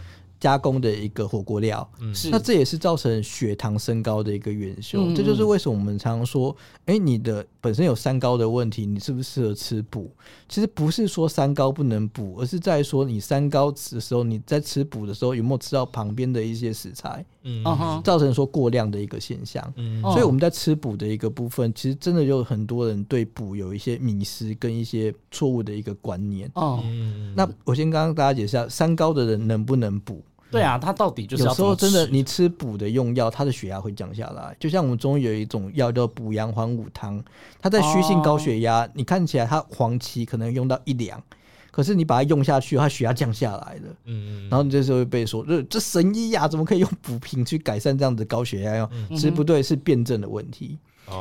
[0.44, 5.14] 加工的一个火锅料，是那这也是造成血糖升高的一个元凶。
[5.14, 6.54] 这就是为什么我们常常说，
[6.84, 10.10] 哎，你的本身有三高的问题，你是不是适合吃补？
[10.46, 17.64] 其实不是说三高不能补，而是在说你三高的时候，你在吃补的时候有没有吃到旁边的一些食材，嗯，
[18.04, 19.72] 造成说过量的一个现象。
[19.76, 26.50] 嗯，所以我们在吃补的一个部分，其实真的有很多人对补有一些迷失跟一些错误的一个观念。
[26.54, 26.84] 哦，
[27.34, 30.22] 那我先刚刚大家解释下，三高的人能不能补？
[30.50, 34.56] 对啊，他到底就是有时候真的，你吃补的用药，他的血压会降下来。
[34.60, 37.20] 就像我们中医有一种药叫补阳还五汤，
[37.60, 41.20] 它在虚性高血压，你看起来它黄芪可能用到一两，
[41.72, 43.82] 可是你把它用下去，它血压降下来了。
[44.04, 44.48] 嗯嗯。
[44.48, 48.88] 然后你这时候会被说，这这神医呀，怎么可以用补品去改善这样子高血压？
[49.08, 50.78] 其实不对，是辩证的问题。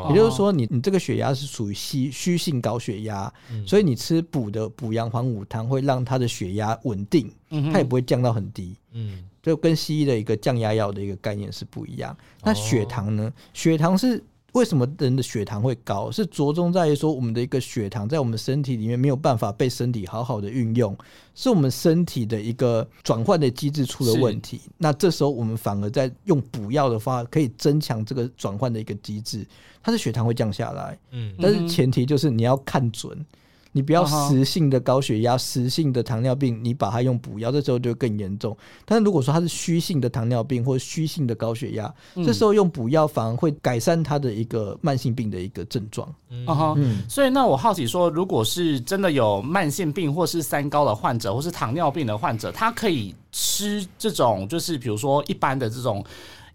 [0.10, 3.32] 也就是说，你你这个血压是属于虚虚性高血压，
[3.66, 7.32] 所以你吃补的补阳还五汤会让他的血压稳定，
[7.72, 8.76] 它也不会降到很低。
[8.92, 12.16] 嗯，就跟西医的一个降压药的一个概念是不一样。
[12.44, 13.32] 那血糖呢？
[13.54, 14.24] 血糖是。
[14.54, 16.10] 为什么人的血糖会高？
[16.10, 20.96] 是着重在于说，我们的一个血糖在我们身体里面没有办法被身体好好的运用，
[21.36, 24.62] 是我们身体的一个转换的机制出了问题。
[24.78, 29.46] 那这时候我们反而在用补药的方法，可以增强这个转换的一个机制，
[29.82, 30.98] 它的血糖会降下来。
[31.12, 33.26] 嗯，但是前提就是你要看准。
[33.74, 38.56] 你不要实性的高血压、实性的糖尿病，你把它用补药，这时候就更严重。
[38.86, 46.08] 但是如果说它是虚性的糖尿病或者虚性的高血压，这时候用补药反而会改善它的一个慢性病的一个症状。
[46.30, 56.04] 嗯所以那我好奇说，如果是真的有慢性病或是三高的患者，或是糖尿病的患者，他可以吃这种，就是比如说一般的这种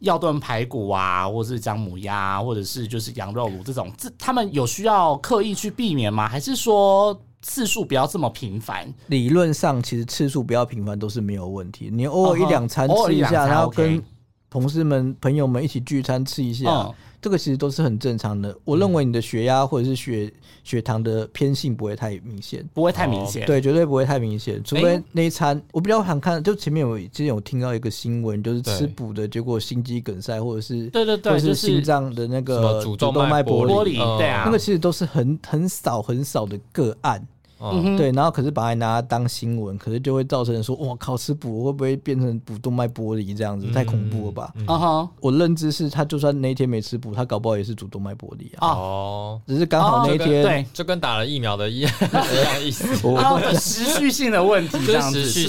[0.00, 6.28] 药炖排骨啊，或者是姜母鸭，或者是就是羊肉炉这种，这他们有需要刻意去避免吗？
[6.28, 8.92] 还是说次数不要这么频繁？
[9.08, 11.90] 理论上，其实次数不要频繁都是没有问题。
[11.92, 14.02] 你偶尔一两餐吃一下，然后跟
[14.50, 16.90] 同事们、朋友们一起聚餐吃一下。
[17.20, 18.56] 这个其实都是很正常的。
[18.64, 24.62] 我认为你的血压或者是血血糖的偏性不会太明显，不会太明显，对，绝对不会太明显。
[24.62, 37.26] 除非那一餐，我比较想看，就前面有之前有听到一个新闻，就是吃补的结果心肌梗塞，或者是对对对，或者是心脏的那个主动脉剥离，对啊，那个其实都是很很少很少的个案。
[37.96, 43.66] 对，然后可是把它拿当新闻，可是就会造成说，哇靠，吃补会不会变成补动脉剥离这样子？
[43.72, 44.52] 太恐怖了吧？
[44.66, 48.68] 啊哈，我认知是他就算那一天没吃补，他搞不好也是主动脉剥离啊。
[48.68, 51.92] 哦，只是刚好那一天，对，就跟打了疫苗的一样
[52.32, 52.86] 一样意思。
[53.58, 55.48] 持续 性的问题，这样子，持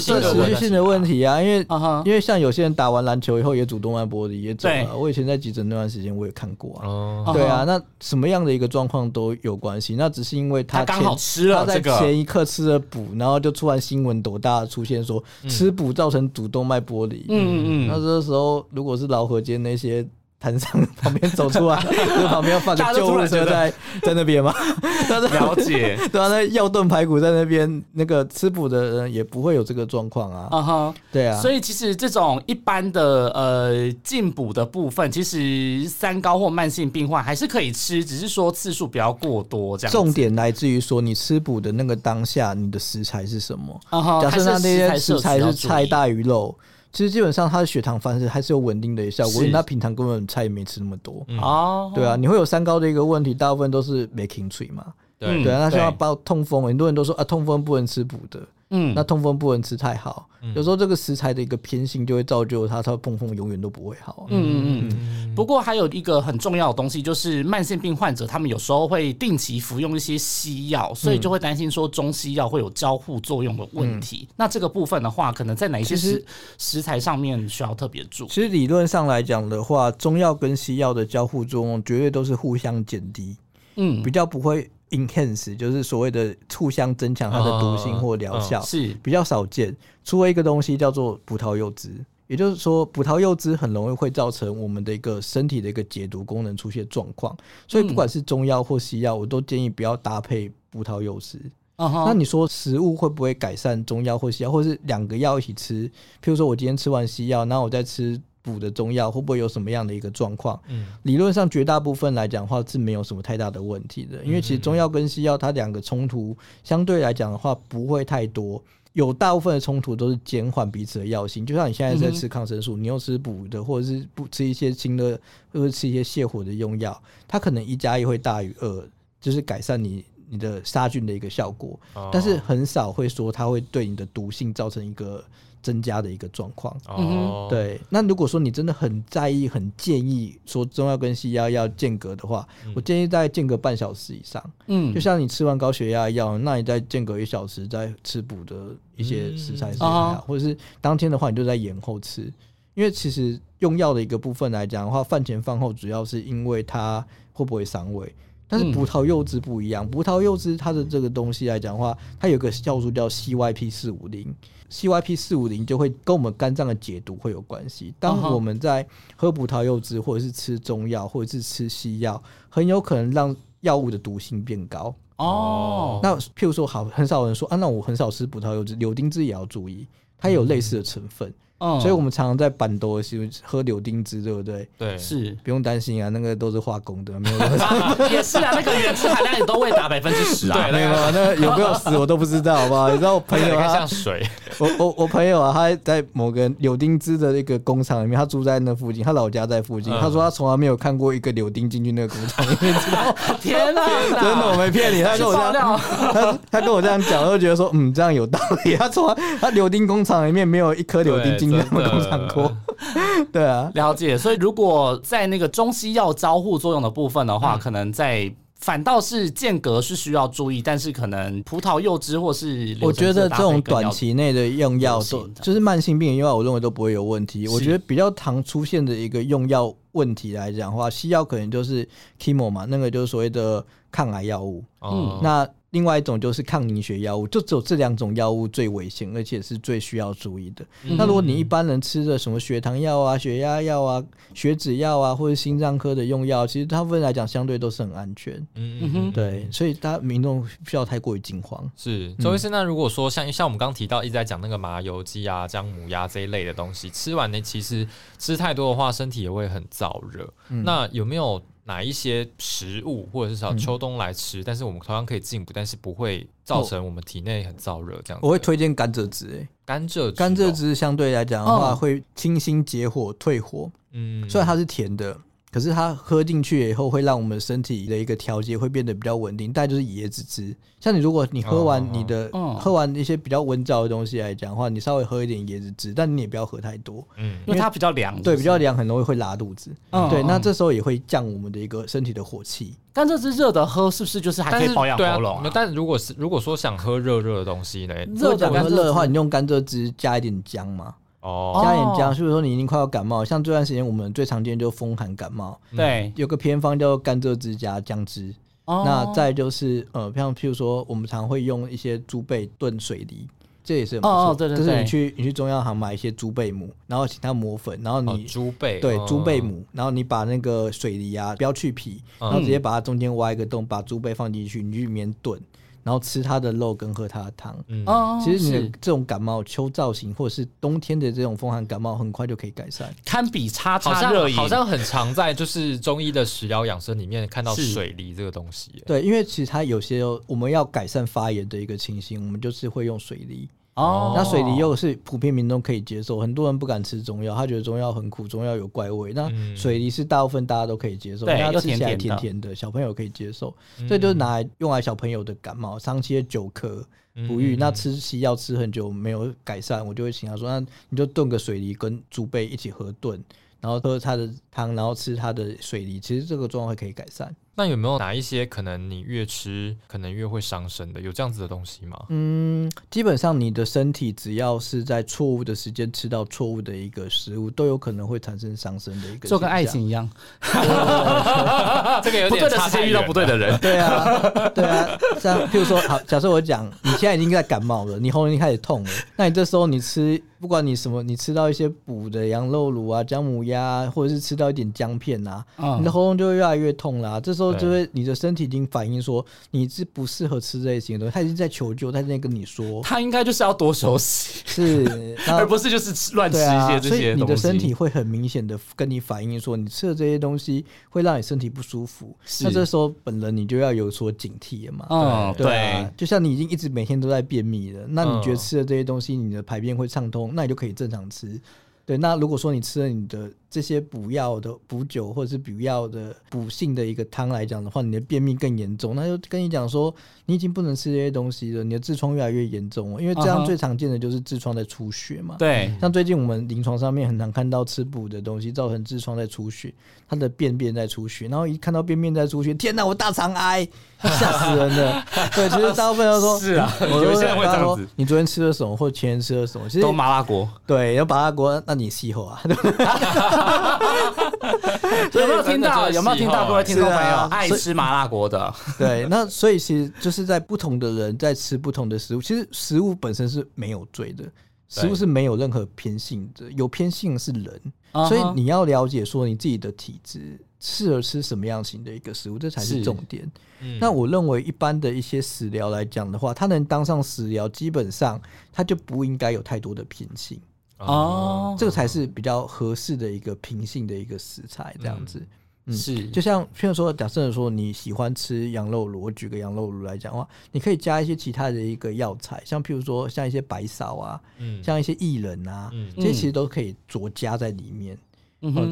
[0.56, 1.64] 性的问题啊，因为
[2.04, 4.96] 因为像有些人打完篮球以后也主动脉剥离也走了。
[4.96, 6.88] 我以前在急诊那段时间我也看过啊。
[6.88, 11.99] 哦，对啊，那什么样的一个状况都有关系，那只是因为他刚好吃了这个。
[12.00, 17.24] 前一刻吃了补，然后就突然新闻多大出现说吃补造成主动脉剥离。
[17.28, 20.06] 嗯嗯嗯，那这时候如果是劳合间那些。
[20.40, 23.70] 摊上旁边走出来， 就旁边放个救护车在
[24.02, 24.52] 在那边吗？
[25.32, 30.48] 了解， 对啊，那药炖排骨在那边，那个吃补的人也不会有这个状况啊。
[30.50, 31.38] 啊哈，对啊。
[31.40, 39.76] 所以其实这种一般的呃进补的部分，其实三高或慢性病患还是可以吃，只是说次数不要过多。
[39.76, 39.92] 这样。
[39.92, 43.78] 重点来自于说你吃补的那个当下，你的食材是什么？
[44.22, 46.56] 假设那那些食材是菜大鱼肉。
[46.92, 51.24] 其实基本上他的血糖反式还是有稳定的效果，因为他平常根本菜也没吃那么多。
[51.40, 54.92] 啊，对啊，你会有三高的一个问题，大部分都是没停水嘛。
[55.18, 58.40] 对对啊，那像包痛风，很多人都说啊，痛风不能吃补的。
[58.70, 64.28] 嗯，那痛风不能吃太好，有时候这个食材的一个偏性就会造就它，它痛风永远都不会好。
[64.30, 65.34] 嗯嗯嗯。
[65.34, 74.28] 不过还有一个很重要的东西，就是慢性病患者他们有时候会定期服用一些西药，所以就会担心说中西药会有交互作用的问题。
[74.36, 76.24] 那这个部分的话，可能在哪一些食
[76.56, 78.28] 食材上面需要特别注意？
[78.28, 83.36] 其实理论上来讲的话，中药跟西药的交互作用绝对都是互相减低，
[83.74, 84.70] 嗯，比较不会。
[84.90, 89.76] Enhance 就是所谓的互相增强它的毒性或疗效，是比较少见。
[90.04, 91.92] 除了一个东西叫做葡萄柚汁，
[92.26, 101.40] 也就是说葡萄柚汁很容易会造成我们的一个身体的一个解毒功能出现状况，所以不管是中药或西药，我都建议不要搭配葡萄柚汁。
[101.76, 105.88] 那你说食物会不会改善中药或西药，或是两个药一起吃？
[106.22, 108.20] 譬如说我今天吃完西药，然后我再吃。
[108.42, 110.60] 补的中药会不会有什么样的一个状况？
[110.68, 118.62] 嗯，理论上绝大部分来讲的话是没有什么太大的问题的，因为其实中药跟西药它两个冲突相对来讲的话不会太多，
[118.94, 121.44] 有大部分的冲突都是减缓彼此的药性。
[121.44, 125.20] 就像你现在在吃抗生素，你又吃补的，或者是不吃一些新的，
[125.52, 128.88] 或者吃一些泻火的用药，它可能一加一会大于二，
[129.20, 130.04] 就是改善你。
[130.32, 131.76] 你的杀菌的一个效果，
[132.12, 135.24] 但是很少会说它会对你的毒性造成一个。
[135.62, 137.80] 增加的一个状况，哦，对。
[137.88, 144.42] 那如果说你真的很在意、很建议说中药跟西药要间隔的话，我建议在间隔半小时以上。
[144.66, 148.56] 嗯，就像你吃完高血压药，那你再间隔一小时再吃补的
[148.96, 152.32] 一些食材是好，或者是当天的话，你就在延后吃。
[152.74, 158.14] 因为其实用药的一个部分来讲的话，饭前饭后主要是因为它会不会伤胃。
[158.50, 164.34] 但是葡萄柚汁不一样，葡萄柚汁它的这个东西来讲的话，它有个酵素叫 CYP 四五零。
[164.68, 167.94] CYP 四五零就会跟我们肝脏的解毒会有关系。
[167.98, 168.86] 当我们在
[169.16, 174.94] 喝葡萄柚汁，或者是吃中药，或者是吃西药，很有可能让药物的毒性变高。
[175.16, 179.86] 哦，那譬如说，好，很少人说啊，那我很少吃葡萄柚汁，柳丁汁也要注意，
[180.16, 181.32] 它有类似的成分。
[181.60, 184.66] 所以，我们常常在板多是喝柳丁汁，对不对？
[184.78, 187.38] 对，是不用担心啊，那个都是化工的，没有。
[188.10, 190.58] 也是啊，那个原汁含量也都会达百分之十啊。
[190.58, 192.90] 对，没有，那有没有死我都不知道，好不好？
[192.90, 194.26] 你知道我朋友他， 像水。
[194.58, 199.92] 我我我朋友啊，他在某个柳丁汁的一个工厂里面，他住在那附近，他老家在附近。
[200.00, 203.14] 他说他从来没有看过一个柳丁进去那个工厂里面，知道？
[203.40, 203.86] 天哪！
[203.86, 205.02] 真的，我没骗你。
[205.02, 205.80] 他跟我这样，
[206.12, 208.76] 他他跟我这样讲，我就觉得说，嗯，这样有道理。
[208.76, 212.56] 他从他柳丁工厂里面没有一颗柳丁进去那个工厂。
[213.32, 214.16] 对啊，了解。
[214.16, 227.48] 所以如果在那个中西药交互作用的部分的话，可能在反倒是间隔是需要注意，但是可能葡萄柚汁或是我觉得这种短期内的用药都就是慢性病用药，我认为都不会有问题。
[227.48, 231.88] 我觉得比较常出现的一个用药问题来讲的话，西药可能就是
[232.18, 234.64] chemo 嘛，那个就是所谓的抗癌药物。
[234.82, 235.48] 嗯，那。
[235.70, 240.64] 另外一种就是抗凝血药物，就只有这两种药物最危险，而且是最需要注意的。
[240.82, 244.04] 那如果你一般人吃的什么血糖药啊、血压药啊、
[244.34, 248.34] 血脂药啊，或者心脏科的用药，其实大部分来讲相对都是很安全。
[248.56, 251.70] 嗯嗯哼，对，所以大家民众不需要太过于惊慌。
[251.76, 257.86] 是周医生，那如果说像像我们刚刚提到一直在讲那个麻油鸡啊、姜母鸭这一类的东西，吃完呢，其实
[258.18, 260.28] 吃太多的话，身体也会很燥热。
[260.48, 261.40] 那有没有？
[261.64, 268.20] 哪一些食物，或者是少秋冬来吃，但是我们同样可以进补，但是不会造成我们体内很燥热这样。
[268.22, 273.70] 我会推荐甘蔗汁，哎，甘蔗甘蔗汁相对来讲的话，会清心解火、退火。
[273.92, 275.16] 嗯，虽然它是甜的。
[275.52, 279.52] 可是它喝进去以后，会让我们身体的一个调节会变得比较稳定。
[279.52, 282.30] 大概就是椰子汁，像你如果你喝完你的
[282.60, 289.74] 喝完一些比较温燥的东西来讲的话，你稍微喝一点椰子汁，但你也不要喝太多，嗯，因为它比较凉，对，比较凉很容易会拉肚子。
[289.90, 292.76] 嗯对，那这时候也会降我们的一个身体的火气。
[292.92, 295.42] 但这是热的喝，是不是就是还可以保养喉咙？
[295.52, 297.94] 但如果是如果说想喝热热的东西呢？
[298.14, 300.94] 热的甘蔗的话，你用甘蔗汁加一点姜嘛。
[301.20, 308.34] 哦，加点姜，所以说你已经快要感冒，像这段时间我们最常见就风寒感冒，对，有个偏方叫甘蔗汁加姜汁。
[308.66, 313.26] 那再就是呃，像譬如说我们常会用一些猪背炖水梨，
[313.64, 325.40] 这也是哦，对对对，就是你去你去中药行买一些猪背母，然后请他磨粉，然后你猪背对猪背母，然后你把那个水梨啊不要去皮，然后直接把它中间挖一个洞，把猪背放进去，你去里面炖。
[325.82, 327.84] 然后吃它的肉跟喝它的汤，嗯，
[328.22, 332.94] 其实你的这种感冒、秋造型或者是冬天的这种风寒感冒，很快就可以改善。
[333.04, 338.70] 堪比叉叉热饮，好像很常在就是中医的食疗养生里面 看到水梨这个东西。
[338.86, 343.48] 对，因为其实它有些我们要改善发炎的一个情形，我们就是会用水梨。
[343.80, 349.12] 哦，那水梨又是普遍民众可以接受，很多人不敢吃中药，他觉得中药很苦，中药有怪味。
[349.14, 353.54] 那水梨是大部分大家都可以接受，它吃起来甜甜的，小朋友可以接受，
[353.88, 356.82] 这就是拿来用来小朋友的感冒，长期的久咳
[357.26, 363.22] 不愈，那吃西药吃很久没有改善，我就会请他说，那你就炖个水梨跟猪背一起合炖。
[363.62, 367.30] 然后喝它的汤，然后吃它的水梨，其实这个状况可以改善。
[367.54, 371.00] 那有没有哪一些可能你越吃可能越会伤身的？
[371.00, 371.98] 有这样子的东西吗？
[372.08, 379.28] 嗯，基本上你的身体只要是在错误的时间吃到错误的一个食物，都有可能会产生伤身的一个。
[379.28, 380.08] 就跟爱情一样，
[382.02, 383.58] 这个有点差时间遇到不对的人。
[383.58, 384.88] 对啊，对啊。
[385.18, 390.22] 像譬如说，好，假设我讲，你现在已经在感冒了，你喉咙已经开始痛了，那你这时候你吃。
[390.40, 395.44] 不管你什么，你吃到一些补的羊肉卤啊、姜母鸭，或者是吃到一点姜片呐，
[395.78, 397.20] 你的喉咙就会越来越痛啦。
[397.20, 412.16] 这时候就会你的身体已经反映说你是不适合吃这些东西，他已经在求救，他在跟你说，他应该就是要多休息，是， 而不是就是乱吃一些这些所以你的身体会很明显的跟你反映说，你吃的这些东西会让你身体不舒服。
[412.42, 414.86] 那这时候本人你就要有所警惕了嘛。
[414.90, 420.32] 嗯，对，就像你已经一直每天都在便秘了，那你觉得吃了这些东西，你的排便会畅通？
[420.34, 421.40] 那你就可以正常吃，
[421.86, 421.96] 对。
[421.96, 429.92] 那如果说你吃了你的这些补药的补酒或者是补药的补性的一个汤来讲的话，你的便秘更严重，那就跟你讲说，
[430.26, 435.34] 你已经不能吃这些东西了，你的痔疮越来越严重了，因为这样最常见的就是痔疮在出血嘛。
[435.36, 439.74] 对，像最近我们临床上面很常看到吃补的东西造成痔疮在出血，
[440.08, 443.66] 它的便便在出血，然后一看到便便在出血，天哪，我大肠癌，
[443.98, 445.04] 吓死人了。
[445.34, 450.48] 对，其实大部分都说，是啊，我就会跟他说，你昨天吃了什么，或者前天吃了什么，其实都麻辣锅。
[450.66, 452.40] 对，要麻辣锅，那你细后啊。
[455.12, 455.90] 有没有听到？
[455.90, 456.46] 有没有听到？
[456.48, 458.54] 各位听众朋友爱吃麻辣锅的？
[458.78, 464.24] 对，那所以其实就是在不同的人在吃不同的食物，其实食物本身是没有罪的，
[464.68, 467.60] 食物是没有任何偏性的，有偏性是人，
[468.08, 473.30] 所以你要了解说你自己的体质适合吃什么样型的一个食物，这才是重点。
[473.78, 478.20] 那我认为一般的一些食疗来讲的话，它能当上食疗，基本上
[478.52, 480.40] 它就不应该有太多的偏性。
[480.86, 485.26] 哦，这个才是比较合适的一个平性的一个食材，这样子，
[485.66, 497.94] 嗯，是，就像譬如说，假设说你喜欢吃羊肉炉，我举个羊肉炉来讲的话，你可以加一些其他的一个药材，像譬如说像一些白芍啊，嗯，像一些薏仁啊，嗯，这些其实都可以酌加在里面。
[497.94, 497.98] 嗯，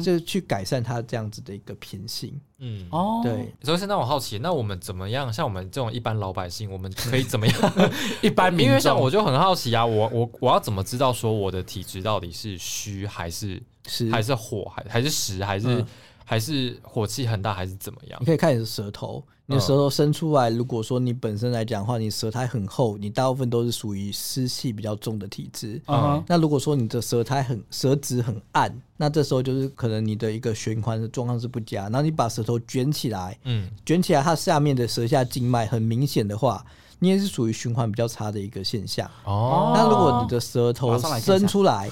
[0.01, 2.39] 就去改善它这样子的一个偏性。
[2.57, 3.53] 嗯，哦，对。
[3.61, 5.31] 所以现在我好奇，那我们怎么样？
[5.31, 7.55] 像我们这种一般老百姓，我们可以怎么样？
[8.21, 15.85] 一般因为像我就很好奇啊，我我我要怎么知道说我的体质到底是虚还是是，还是火，还还是实，还是
[16.29, 18.19] 还是火气很大，还是怎么样？
[18.19, 19.23] 你可以看你的舌头。
[19.47, 25.81] 你的舌头伸出来，如果说你本身来讲的话，你舌苔很厚，你大部分都是属于湿气比较重的体质。
[26.27, 31.85] 那如果说你的舌苔很舌质很暗，那这时候就是可能你的一个循环的状况是不佳。
[31.85, 36.63] 然后你把舌头卷起来，嗯，卷起来，它下面的舌下静脉很明显的话。
[36.99, 39.73] 你也是属于循环比较差的一个现象哦。
[39.75, 41.89] 那如果你的舌头伸出来，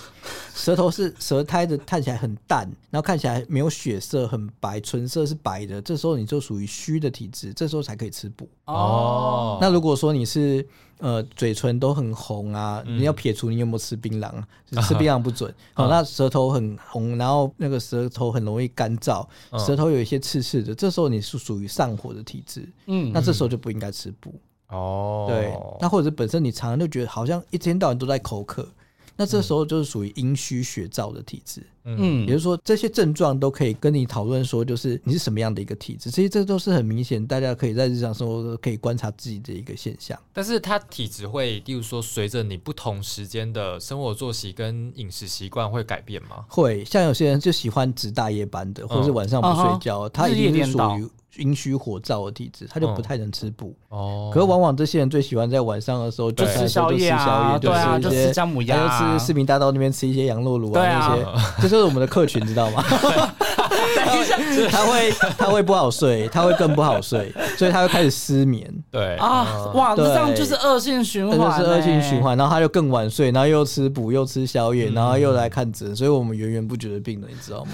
[0.53, 9.57] 舌头是舌苔的看起来很淡，然后看起来没有血色，很白，唇色是白的，这时候你就属于虚的体质，这时候才可以吃补哦。
[9.61, 14.47] 那如果说你是呃嘴唇都很红啊，你要撇除你有没有吃槟榔啊？
[14.85, 15.53] 吃槟榔不准。
[15.73, 19.25] 好，那舌头很红，然后那个舌头很容易干燥，
[19.65, 24.33] 舌头有一些刺刺的，这时候你是属于上火的体质，嗯，那这时候就不应该吃补。
[24.69, 28.67] 哦，对，那或者本身你常常就觉得好像一天到晚都在口渴，
[29.15, 31.65] 那这时候就是属于阴虚血燥的体质。
[31.89, 36.11] 嗯，也就是说这些症状都可以跟你讨论说，就是你是什么样的一个体质。
[36.11, 40.19] 其实这都是很明显，大家可以在日常生活中可以观察自己的一个现象。
[40.33, 46.43] 但是它体质会，例如说随着你不同时间的生活作息跟饮食习惯会改变吗？
[46.49, 51.09] 会，像有些人就喜欢值大夜班的，或者是晚上不睡觉，他一定是属于。
[51.37, 53.75] 阴虚火燥的体质，他就不太能吃补。
[53.89, 61.25] 哦，可是往往这些人最喜欢在晚上的时候就吃宵夜啊，对啊，就吃姜母鸭，就吃市民大道那边吃一些羊肉炉啊那些，
[61.61, 62.83] 这就是我们的客群，知道吗？
[63.95, 64.37] 等一下，
[64.69, 68.71] 他会他会不好睡，他会更不好睡，所以他会开始失眠。
[68.91, 77.71] 对啊，哇，这样就是恶性循环，就是恶性循环，然后他就更晚睡，然后又吃补，又吃宵夜，然后又来看诊，所以我们源源不绝的病人，你知道吗？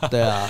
[0.10, 0.48] 对啊，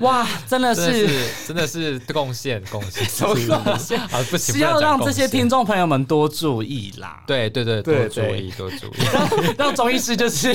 [0.00, 1.06] 哇，真的是。
[1.46, 4.24] 真的是贡献贡献，贡献 啊！
[4.30, 7.22] 不行，需要让这些听众朋友们多注意啦。
[7.26, 8.96] 对对对，多注意多注意，
[9.56, 10.52] 让中医师就是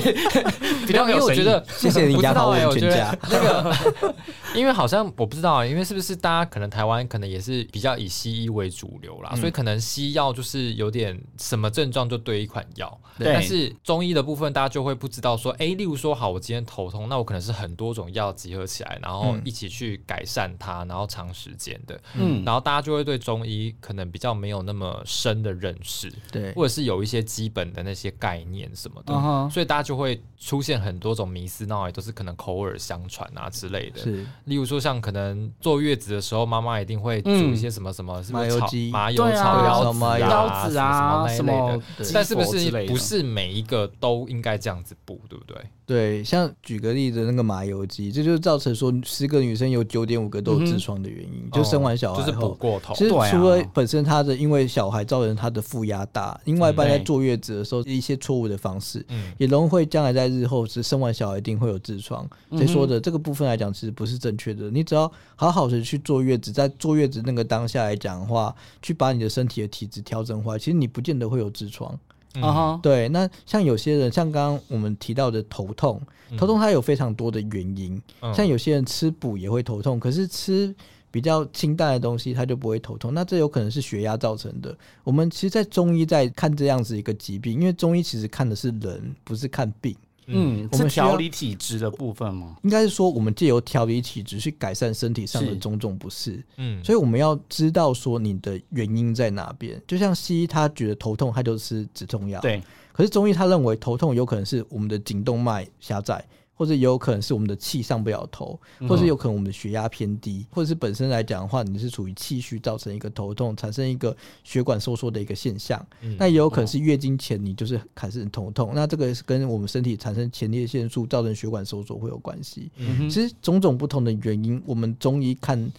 [0.86, 3.16] 比较因为我觉得，谢谢你养好我们全家。
[3.32, 4.16] 那个，
[4.54, 20.82] 因为好像我不知道啊，因为是不是大家可能台湾可能也是比较以西医为主流啦，所以可能西药就是有点什么症状就对一款药，但是中医的部分大家就会不知道说，哎，例如说好，我今天头痛，那我可能是很多种药集合起来，然后一起去改善它。
[20.92, 29.14] 然后长时间的，嗯，然后大家就会对中医可能比较没有那么深的认识，对，或者是有一些基本的那些概念什么的，
[29.50, 34.00] 所以大家就会出现很多种迷思，那也都是可能口耳相传啊之类的。
[34.00, 45.58] 是，例如说像可能坐月子的时候，妈妈一定会煮一些什么什么，麻油鸡、麻油炒腰子、腰子啊什么类的，但是不是不是每一个都应该这样子补，对不对？
[45.86, 52.94] 对，像举个例子，那个麻油鸡，这就是造成说十个女生有九点五个都有痔疮的原因，就生完小孩就是补过头。
[52.94, 59.06] 其实除了本身她的因为小孩造成她的负压大，另外一般在坐月子的时候一些错误的方式，
[59.38, 62.26] 也容易会将来在日后是生完小孩一定会有痔疮。
[62.52, 64.72] 所以说的这个部分来讲，其实不是正确的。
[64.72, 72.00] 你只要好好的去坐月子，在坐月子那个当下来讲的话，去把你的身体的体质调整回来，其实你不见得会有痔疮。
[72.36, 76.02] 啊哈，对，那像有些人，像刚刚我们提到的头痛，
[76.38, 78.02] 头痛它有非常多的原因，
[78.34, 80.74] 像有些人吃补也会头痛，可是吃
[81.12, 84.74] 比较清淡的东西，他就不会头痛，那这有可能是血压造成的。
[85.04, 89.94] 我们其实，在中医在看这样子一个疾病，因为中医其实看的是人，不是看病。
[90.34, 92.56] 嗯，我们调理体质的部分吗？
[92.64, 96.44] 应该是说，我们借由调理体质去改善身体上的种种不适。
[96.58, 99.82] 嗯，所以我们要知道说你的原因在哪边。
[99.88, 102.40] 就像西医他觉得头痛，他就吃止痛药。
[102.42, 102.62] 对，
[102.92, 106.24] 可是中医他认为头痛有可能是我们的颈动脉狭窄。
[106.54, 115.84] 或者也有可能是我们的气上不了头，或者有可能我们的血压偏低，或者是本身来讲的话，你是处于气虚造成一个头痛，产生一个血管收缩的一个现象。
[116.18, 122.72] 那也有可能是月经前你就是产生头痛，那这个是跟我们身体产生前列腺素造成血管收缩会有关系。
[123.10, 125.72] 其实种种不同的原因，我们中医看。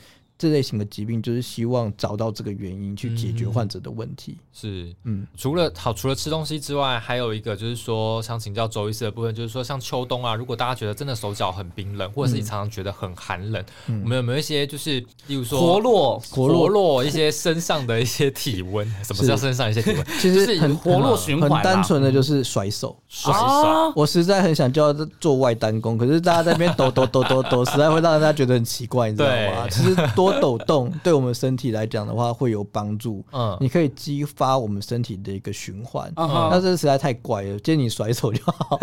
[0.42, 4.36] 这类型的疾病就是希望找到这个原因去解决患者的问题。
[4.52, 18.84] 是，嗯，除了好，除了吃东西之外，还有一个就是说，想请教周医师的部分，就是说，像秋冬啊，如果大家觉得真的手脚很冰冷，或者是你常常觉得很寒冷，我们有没有一些就是，例如说活络、活络一些身上的一些体温？
[19.04, 20.04] 什么叫身上一些体温？
[20.18, 22.98] 其实很活络循环，很单纯的就是甩手。
[23.08, 29.68] 甩手，我实在很想叫做外单工，可是大家在那边抖抖抖抖抖，实在会让人家觉得很奇怪，你知道吗？
[29.70, 30.31] 其实多。
[30.40, 38.78] 抖动 对我们身体来讲的话会有帮助，嗯，你可以激发我们身体的一个循环，那这实在太怪了，建议你甩手就好。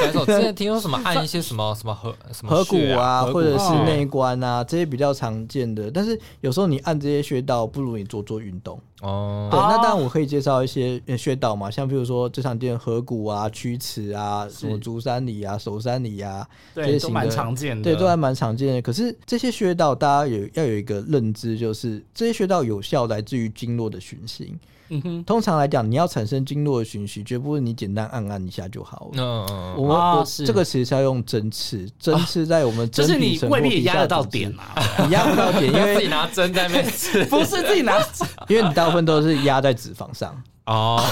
[0.00, 8.80] 甩手 之前听说什么按一些什么什么合什么合谷啊，或者是内关啊，这些比较常见的，但是有时候你按这些穴道，不如你做做运动。
[9.00, 18.82] 哦，对，那当然我可以介绍一些穴道嘛，像比如说这场店河谷啊、曲池啊、什么足三里啊、手三里啊，这些都蛮常见的，对，都还蛮常见的。
[18.82, 24.58] 可是这些穴道，大家有要有一个认知，就是这些穴道有效来自于经络的循行。
[24.90, 29.22] 嗯哼，通常来讲，你要产生经络的循序，绝不是你简单按按一下就好了。
[29.22, 34.74] 嗯嗯，我我这个其实是要用针刺，针刺在我们就是你未必压得到点啊，
[35.06, 37.98] 你 压不到点，因为自己拿针在那刺， 不是自己拿，
[38.48, 40.36] 因为你大部分都是压在脂肪上。
[40.70, 41.02] 哦，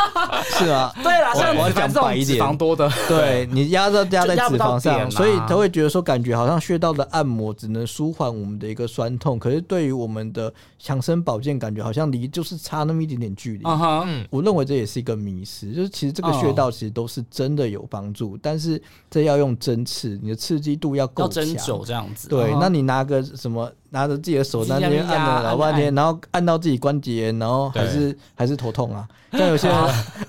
[0.56, 13.64] 是啊，对啦，像我讲白一点，脂肪多的，对你压在压在脂肪上，所以他会觉得说，感觉好像穴道的按摩只能舒缓我们的一个酸痛，可是对于我们的强身保健，感觉好像离就是差那么一点点距离。
[13.66, 21.44] 嗯我认为这也是一个迷失，就是其实这个穴道其实都是真的有帮助，但是这要用针刺，你的刺激度要够强，
[21.84, 22.28] 这样子。
[22.28, 23.70] 对，那你拿个什么？
[23.92, 29.06] 拿着自己的手在那边按了老半天，然后按到自己关节炎，然后还是还是头痛啊。
[29.32, 29.76] 像有些人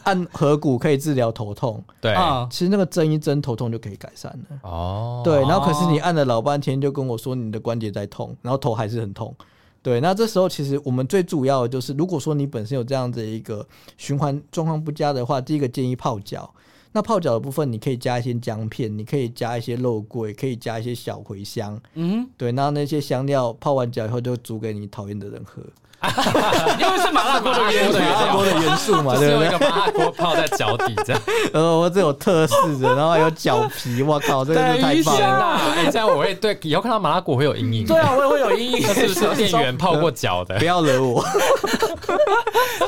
[0.04, 2.16] 按合谷可以治疗头痛，对，
[2.50, 4.58] 其实那个针一针头痛就可以改善了。
[4.62, 9.34] 哦，对，然后可是你按了老半天，就跟我说你的关节在痛，然后头还是很痛。
[9.82, 13.66] 对，那这时候其实我们最主要的就是，如果说你本身有这样子一个
[13.98, 16.50] 循环状况不佳的话，第一个建议泡脚。
[16.94, 21.82] 那泡脚的部分，你可以加一些姜片，你可以加一些肉桂，可以加一些小茴香。
[21.96, 25.62] 嗯，对，那那些香料泡完脚以后，就煮给你讨厌的人喝。
[26.80, 29.48] 因为是麻辣锅的元素，麻辣锅的元素嘛， 对不对？
[29.48, 31.22] 一个麻辣锅泡在脚底这样。
[31.54, 35.60] 呃，我这有特色的，然后还有脚皮，我靠，这个太棒了！
[35.76, 37.86] 哎，这样我会对以后看到麻辣锅会有阴影。
[37.86, 38.82] 对啊，我也会有阴影。
[38.94, 40.58] 是不是店员泡过脚的？
[40.60, 41.24] 不要惹我。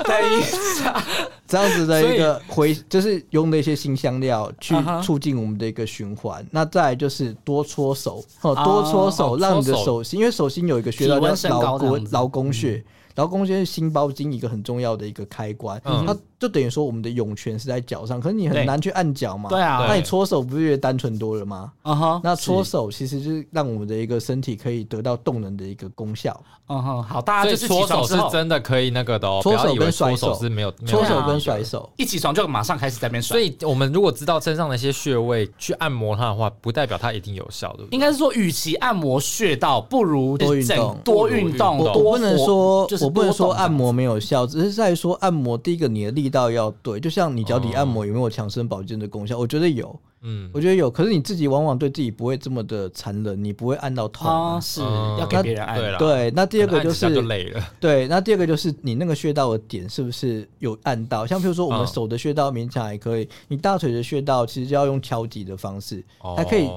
[0.04, 1.02] 等一下，
[1.48, 6.46] 这样子的一个回，就是用那些新香料去促进我们的一个循环。
[6.52, 12.84] 那再就是多搓手，哦，多搓手，让你的手心，因为手心有一个穴道叫劳宫劳宫穴。
[13.16, 16.16] 劳宫穴是心包经一个很重要的一个开关，它。
[16.38, 19.50] 就等于说，我们的涌泉是在脚上，可是你很难去按脚嘛。
[19.50, 21.72] 对啊，那你搓手不是越单纯多了吗？
[21.82, 26.40] 啊哈，那搓手其实就是让我们的一个身体可以得到动能的一个功效。
[26.68, 29.40] 嗯哼，好，大家就是搓手是真的可以那个的哦。
[29.42, 33.38] 搓手跟甩手是没有，搓手跟甩手一起床就马上开始在边甩。
[33.38, 37.86] 所以我们如果知道身上的一些穴位去按摩它的话，不代表它一定有效的。
[37.92, 41.78] 应该是说，与其按摩穴道，不如多运动，多运动。
[41.78, 47.16] 我不能说，我不能说按摩没有效，只是在说按摩第一个你的力道要对，就。
[47.16, 49.40] 像你脚底按摩有没有强身保健的功效？
[49.40, 50.92] 我觉得有，嗯，我觉得有。
[50.92, 55.98] 可是你自己往往对自己不会这么的残忍，你不会按到痛，是要给别人按。
[55.98, 57.64] 对，那第二个就是就累了。
[57.80, 61.26] 对，那第二个就是你那个穴道的点是不是有按到？
[61.26, 66.04] 像比如说我们手的穴道勉强还可以，你大腿的穴道其实就要用敲击的方式，
[66.36, 66.70] 它可以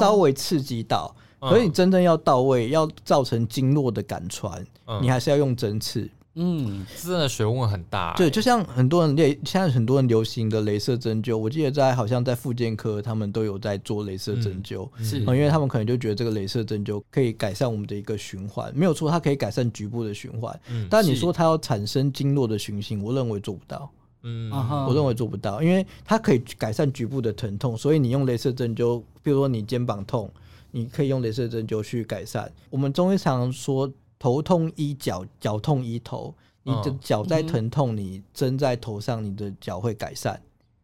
[0.00, 1.14] 稍微刺激到。
[1.40, 4.64] 可是你真正要到位，要造成经络的感传，
[5.00, 6.08] 你还是要用针刺。
[6.36, 8.14] 嗯，真的学问很大。
[8.16, 20.58] 对，就像很多人练，现在很多人流行的镭射针灸，我记得在好像在复健科，他们都有在做镭射针灸，是，因为他们可能就觉得这个镭射针灸可以改善我们的一个循环，没有错，它可以改善局部的循环。
[20.70, 23.90] 嗯，但你说它要产生经络的循行，我认为做不到。
[24.22, 24.50] 嗯，
[24.86, 30.30] 我认为做不到，因为它可以改善局部的疼痛，所以你用镭射针灸，比如说你肩膀痛，
[30.70, 32.50] 你可以用镭射针灸去改善。
[32.70, 33.90] 我们中医常说。
[34.22, 36.34] 头痛医脚，脚痛医头。
[36.62, 40.38] 你的脚在疼痛，你针在头上，你的脚会改善。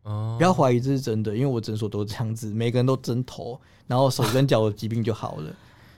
[0.05, 5.55] 哦不要怀疑这是真的，因为我诊所都是这样子，每个人都针头，然后手跟脚的疾病就好了。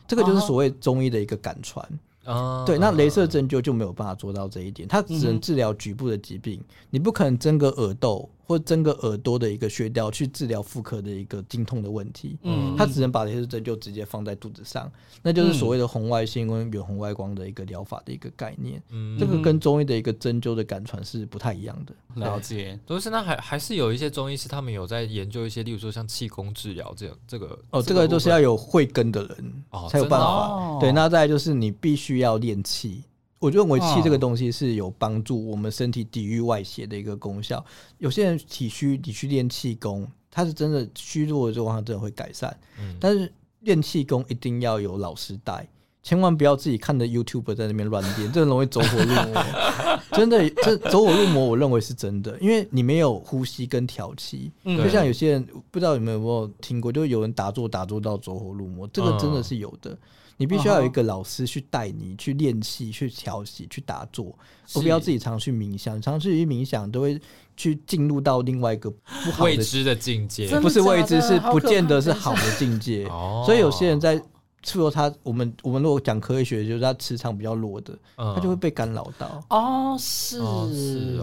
[0.09, 1.89] 这个就是所谓中医的一个感传。
[2.25, 6.61] 哦，对，那镭射针灸就没有办法做到这一点，它只能治疗局部的疾病，
[6.91, 8.29] 你不可能针个耳窦。
[8.49, 14.91] 或整个耳朵的一个穴道去治疗妇科的一个经痛的问题，嗯，他只能把镭射针灸直接放在肚子上，
[15.21, 18.83] 那就是所谓的红外线跟远红外光的一个疗法的一个概念。
[18.89, 21.95] 嗯，这个跟中医的一个针灸的感传是不太一样的。
[22.15, 30.79] 了解，都是那还还是有一些中医师他们有在研究一些，例如说像气功治疗这样这个哦，这个就是要有慧根的人才有办法。
[30.81, 33.05] 对，那再就是你必须要练气。
[33.39, 37.65] 我认为气这个东西是有帮助我们身体抵御外邪的一个功效。
[37.99, 42.55] 有些人体虚，你去练气功，他是真的虚弱的状况真的会改善。
[42.81, 45.69] 嗯，但是练气功一定要有老师带，
[46.03, 49.45] 千万不要自己看着 YouTube 在那边乱练，这容易走火入魔。
[50.13, 54.51] 真的，这走火入魔，我认为是真的，因为你没有呼吸跟调气。
[54.65, 59.97] 就像有些人不知道有没有听过，就有人打坐打坐到走火入魔，这个真的是有的。
[60.39, 64.35] 你必须要有一个老师去带你去练气、去调息、去打坐，
[64.75, 66.01] 而不要自己常去冥想。
[66.01, 67.21] 常去冥想都会
[67.55, 73.07] 去进入到另外一个不未知的境界，不是未知，是不见得是好的境界。
[73.45, 74.19] 所以有些人在。
[74.63, 79.43] 除了他，我们我们如果讲科学，就是他磁场比较弱的，他就会被干扰到。
[79.51, 80.39] 哦，是，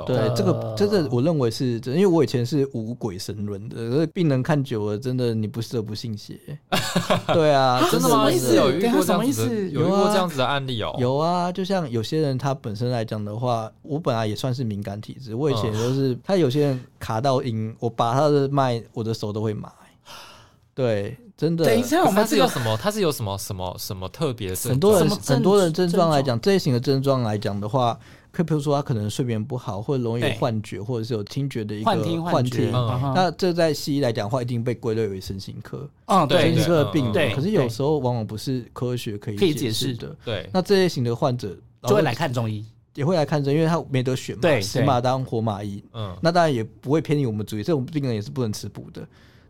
[0.05, 6.39] 对，这个真的，我认为是真，因为我以前是五鬼神论的，所以病人看久了，真的你不得不信邪。
[7.33, 8.31] 对啊，真的吗？
[8.31, 9.69] 有遇过什么意思？
[9.69, 10.95] 有遇过这样子的案例哦。
[10.97, 19.71] 有啊，就像有些人他本身来讲的话，我本来也算是敏感体质，我以前都是他有些人卡到音，我拔他的脉，我的手都会麻。
[20.75, 21.17] 对。
[21.37, 22.77] 真的，等一下，我们是有什么？
[22.81, 24.55] 它是有什么什么什么特别？
[24.55, 27.99] 很多人很多人症状来讲，这一型的症状来讲的话，
[28.31, 32.71] 可以比如说他可能睡眠不好，或者容易有幻觉，或者是有听觉的一个幻听。
[32.71, 35.85] 那这在西医来讲的话，一定被归类为身心科。
[36.05, 37.11] 嗯，对，身心科的病。
[37.11, 40.15] 对，可是有时候往往不是科学可以可以解释的。
[40.23, 41.53] 对，那这类型的患者
[41.83, 45.83] 就会来看中医，也会来看中医，因为他没得选嘛，死马当活马医。
[45.91, 49.05] 嗯，那当然也不会偏离我们主义，这种病人也是不能吃补的。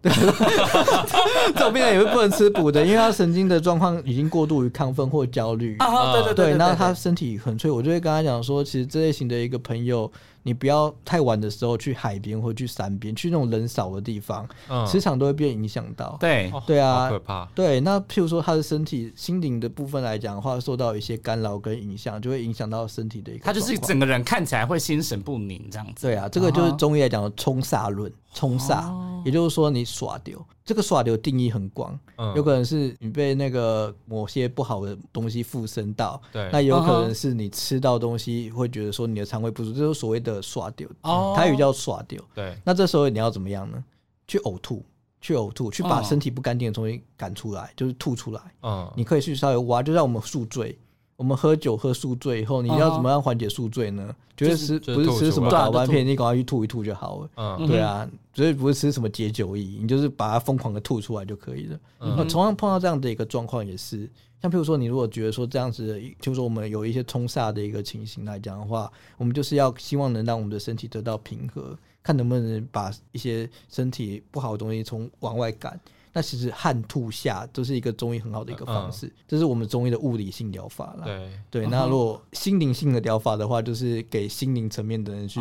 [0.09, 5.75] 这种病人也会不能吃补的，因为他神经的状况已经过度于亢奋或焦虑。
[5.79, 10.11] 啊，对对对，然后他身体很脆，我就会跟他讲说，其实这类型的一个朋友。
[10.45, 14.47] 你不要太晚的时候去海边或去山边，去那种人少的地方，
[14.85, 16.15] 磁场都会被影响到。
[16.19, 17.45] 对，对啊，可怕。
[17.55, 23.43] 对，那譬如说他的身体、心灵的部分来讲的话，受到一些干扰跟影响，就会影响到身体的一个。
[23.43, 26.05] 他就是整个人看起来会心神不宁这样子。
[26.05, 28.93] 对啊，这个就是中医来讲的冲煞论，冲煞，
[29.25, 30.39] 也就是说你耍丢。
[30.63, 31.95] 这个耍流定义很广，
[32.35, 40.89] 有可能是你被那个某些不好的东西附身到，对，那有可能是你吃到东西会觉得说你的肠胃不舒服，就是所谓的耍丢，
[41.35, 42.21] 台语叫刷掉。
[42.33, 43.83] 对，那这时候你要怎么样呢？
[44.27, 44.83] 去呕吐，
[45.21, 48.41] 去呕吐，去把身体不干净的东西赶出来，就是吐出来。
[48.63, 50.77] 嗯，你可以去稍微挖，就让我们宿醉。
[51.17, 54.13] 我们喝酒喝宿醉以后，你要怎么样缓解宿醉呢？
[54.35, 57.29] 绝对吃不是吃什么导斑片，你赶快去吐一吐就好了。
[57.37, 61.79] 嗯，对啊，绝对不是吃什么解酒液，你就是把它疯狂的吐出来就可以了。
[62.01, 64.11] 嗯，同样碰到这样的一个状况也是，
[64.45, 75.79] 像譬如说你如果觉得说这样子，就是说我们有一些冲煞的一个情形来讲的话，我们就是要希望能让我们的身体得到平和，看能不能把一些身体不好的东西从往外赶。
[76.13, 81.05] 那其实汗吐下都是一个中医很好的一个方式，这是我们中医的物理性疗法了。
[81.05, 81.29] 对。
[81.49, 85.39] 对，那如果心灵性的疗法的话，就是给心灵层面的人去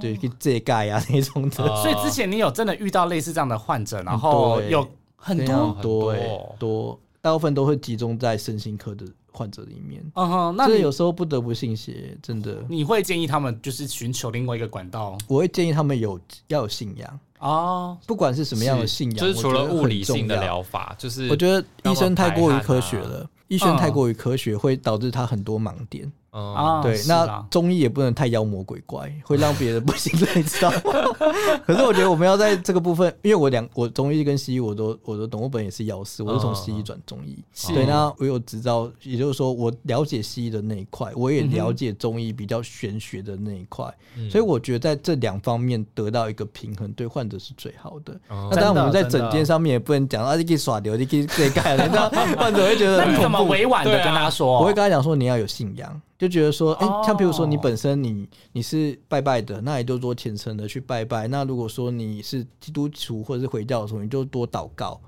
[0.00, 1.82] 对去遮盖啊那种的。
[1.82, 5.76] 所以之前你有真的遇到类似这样的患者，然后有很多？
[5.82, 6.14] 多
[6.58, 10.00] 多，大部分都会集中在身心科的患者里面。
[10.14, 12.64] 嗯哼，那有时候不得不信邪，真的。
[12.68, 15.18] 你会建议他们就是寻求另外一个管道？
[15.26, 17.20] 我会建议他们有要有信仰。
[17.40, 21.60] 哦，不管是什么样的信仰，就是除了物理性的疗法，就是我觉得
[21.90, 26.08] 医生太过于科学了，医生太过于科学会导致他很多盲点。
[26.40, 30.78] 啊，对，那中医也不能太妖魔鬼怪， 会让别人不信任，你知道吗？
[31.66, 43.84] 可是我觉得我们要在这个部分，因为我两我中医跟西医我都我的懂，我本也是药师，我是从西医转中医，对，那我有执照，也就是说我了解西医的那一块，我也了解中医比较玄学的那一块，
[44.30, 48.14] 所以我觉得在这两方面得到一个平衡，对患者是最好的。
[48.28, 54.60] 那当然我们在诊间上面也不能讲啊，你可以耍流，你可以这盖了，那 患者会觉得你怎么委婉的跟他说？
[54.60, 56.00] 我会跟他讲说，你要有信仰。
[56.18, 61.28] 就觉得说，哎，像比如说你本身你你是拜拜的，那也就多虔诚的去拜拜。
[61.28, 65.00] 那如果说你是基督徒或者是回教的时候，你就多祷告，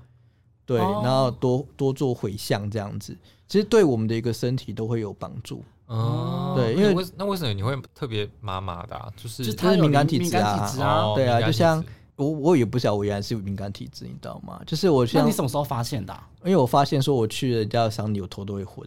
[0.65, 5.63] 对，然后多多做回向这样子，其实对我们的一个身体都会有帮助。
[5.87, 9.13] 哦，对，因为那为什么你会特别麻麻的？
[9.17, 11.83] 就是就是敏感体质啊，对啊，就像。
[12.15, 14.59] 我我也不晓得我原来是敏感体质，你知道吗？
[14.67, 16.13] 就是我那你什么时候发现的？
[16.43, 18.85] 因为我发现说我去人家丧礼，我头都会昏。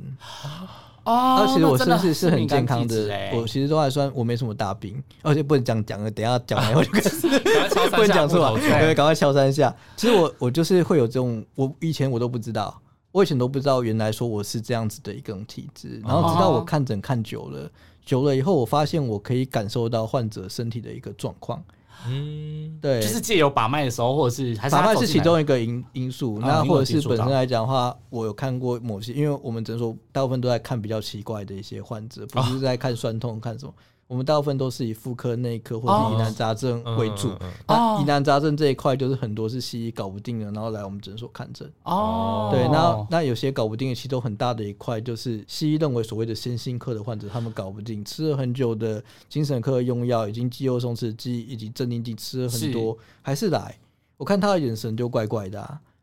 [1.04, 7.26] 哦，那其实我身体是很健康的，我其实都还算我没什么大病，而且不能讲讲了，等下讲完以后就开始
[7.90, 9.74] 不能讲出来，对，赶快敲三下。
[9.96, 12.80] 其实我我就是会有这种，我以前我都不知道，
[13.10, 17.70] 我以前都不知道原来说我是这样子的一种体质，然后直到我看诊看久了，
[18.04, 21.62] 久了以后，我发现我可以感受到患者身体的一个状况。
[22.08, 33.72] 嗯，对，就是借由把脉的时候，或者是把脉是其中一个因因素，那或者是本身来讲的话，我有看过某些，因为我们诊所大部分都在看比较奇怪的一些患者，不是在看酸痛，看什么。
[34.12, 37.32] 我们大部分都是以妇科内科或者疑难杂症为主，
[37.66, 41.66] 那疑难杂症这一块就是很多是西医搞不定的，然后来我们诊所看诊。
[41.84, 53.74] 哦，对，那那有些搞不定的，其实都很大的一块，就是西医认为所谓的身心科的患者，他们搞不定，吃了很久的精神科用药，已经肌肉松弛剂以及镇定剂吃了很多，还是来。
[54.18, 55.58] 我看他的眼神就怪怪的，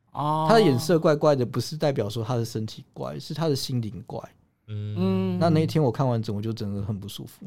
[0.10, 4.20] 啊，他的眼色怪怪的，不是代表说他的身体怪，是他的心灵怪。
[4.70, 7.46] 嗯，那那一天我看完整，我就整个很不舒服。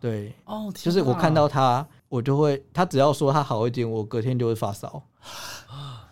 [0.00, 5.02] 对，哦，就是我看到他，我就会，他只要说他好一点，我隔天就会发烧。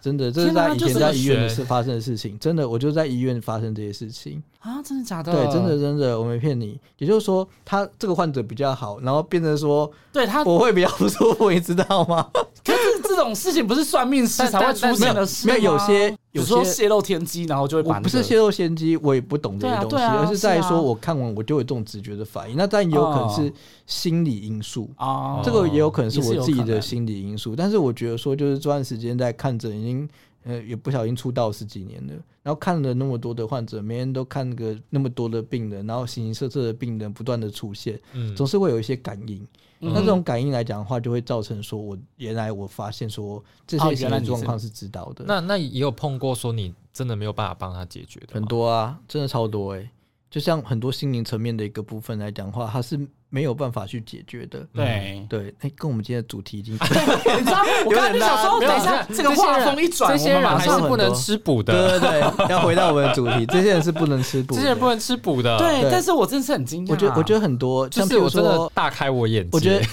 [0.07, 2.39] 真的，这是在以前在医院的事发生的事情。
[2.39, 4.81] 真的，我就在医院发生这些事情啊！
[4.81, 5.33] 真的假的？
[5.33, 6.79] 对，真的真的，我没骗你。
[6.99, 12.25] 也就是说，他这个患者比较好，然后变成说，对他我会比较不舒服， 你知道吗？
[12.65, 15.55] 可是这种事情不是算命师才会出现的事吗？
[15.55, 22.57] 没有，有些有时候泄露天机，然后就会把不是泄露天机，我也不懂这些东西，而是在说我看完我就有这种直觉的反应。
[22.57, 23.53] 那但也有可能是
[23.87, 27.57] 心理因素啊，这个也有可能是我自己的心理因素。
[27.57, 29.96] 但是我觉得说，就是这段时间在看诊已经。
[30.45, 39.47] 呃，也不小心出道十几年了，然后看了那么多的患者，每天都看个那么多的病人，然后形形色色的病人不断的出现，嗯，总是会有一些感应。
[39.79, 45.25] 那这种感应来讲的话，就会造成说我原来我发现说这些原来状况是知道的。
[45.27, 49.91] 那那也有碰过说你真的没有办法帮他解决的，很多啊，真的超多哎。
[50.37, 54.67] 就像很多心灵层面的一个部分来讲话，它是没有办法去解决的。
[54.75, 61.73] 对对，哎，跟我们今天的主题已经， 你知道，我刚才想说，等一下这个画风一转，这些人还是不能吃补的。
[61.73, 65.57] 对对对，要回到我们的主题， 这些人是不能吃补，这些人不能吃补的。
[65.57, 66.91] 对，但是我真是很惊讶。
[66.91, 69.49] 我觉得，我觉得很多，就是我真的大开我眼界。
[69.55, 69.87] 我觉得，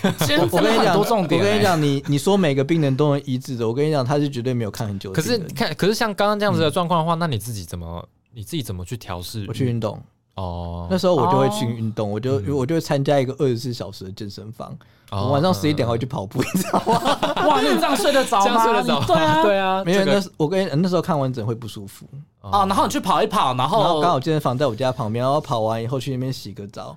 [0.51, 5.13] 我跟你讲，我跟你讲，你你说每个病人都能医治的，我跟你讲，他是绝对没有看很久。
[5.13, 9.45] 可是看，可是像刚刚这样子的状况的话，那你自己怎么，你自己怎么去调试？
[9.47, 9.97] 我去运动。
[10.35, 14.75] 哦，那时候我就会去运动，我就我就会参加一个二十四小时的健身房，
[15.11, 17.19] 我晚上十一点会去跑步，你知道吗？
[17.47, 18.63] 哇，你这样睡得着吗？
[18.63, 18.99] 睡得着？
[19.05, 19.83] 对啊， 对啊。
[19.83, 22.07] 没有，那我跟那时候看完整会不舒服
[22.41, 26.95] 哦，然后你去跑一跑，然后刚好健身房在我家旁边，然后跑完以后去那边洗个澡。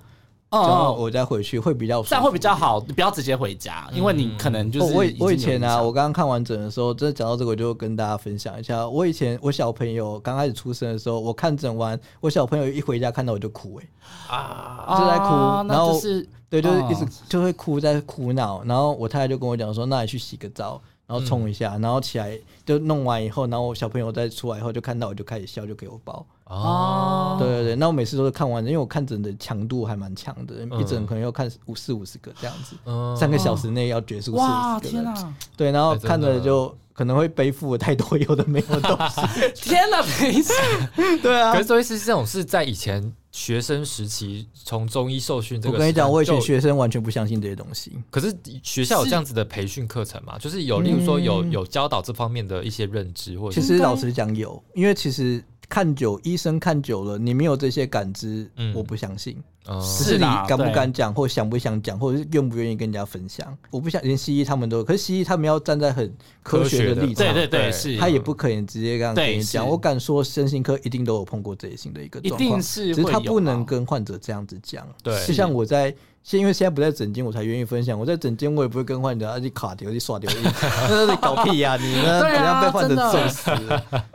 [0.49, 2.81] 哦，我再回去会比较，这样会比较好。
[2.87, 8.87] 你不要直接回家，因为你可能就是我我以前啊，我刚刚看完整的时候，真的讲到这个，我就跟大家分享一下。
[8.87, 13.81] 我以前我小朋友刚开始出生的时候，我看诊完，我小朋友一回家看到我就哭，
[14.29, 15.25] 哎啊，就在哭，
[15.67, 18.63] 然后就是对，就是一直就会哭，在哭闹。
[18.63, 32.75] 然后我太太就跟我讲说：“那你去洗个澡，然后冲一下，然后起来就弄完以后，然后我小朋友再出来以后，就看到我就开始笑，就给我抱。”哦，对对对，那我每次都是看完，因为我看诊的强度还蛮强的，一诊可能要看五四五十个这样子，
[33.19, 35.33] 三个小时内要结束四五十个。
[35.57, 39.21] 对，然后看着就可能会背负太多有的没有东西。
[39.69, 40.53] 天哪，没事。
[41.21, 47.91] 对啊，可是周医师这种是在以前学生时期从中医受训，这个我跟你讲，我以前学生完全不相信这些东西。
[48.09, 48.33] 可是
[48.63, 50.37] 学校有这样子的培训课程嘛？
[50.39, 55.43] 就是有，例如说有有教导这方面的一些认知，或者其实老实讲有，因为其实。
[55.69, 59.41] 看久，医生看久了，你没有这些感知，我不相信。
[59.81, 63.55] 只是你敢不敢讲，或想不想讲，或者是愿不愿意跟人家分享。
[63.69, 66.09] 我不想连西医他们都，可是西医他们要站在很
[66.41, 69.67] 科学的立场，对对对，是，他也不可能直接这样跟你讲。
[69.67, 74.87] 我敢说，身心科一定都有碰过这一型的一个状况，只是他不能跟患者这样子讲。
[75.03, 75.93] 对，就像我在。
[76.27, 77.97] 现因为现在不在整间，我才愿意分享。
[77.97, 80.29] 我在整间，我也不会更换的，而且卡掉，你刷掉，
[80.89, 81.77] 那你搞屁呀！
[81.77, 82.19] 你呢？
[82.19, 83.49] 怎样被换成揍死？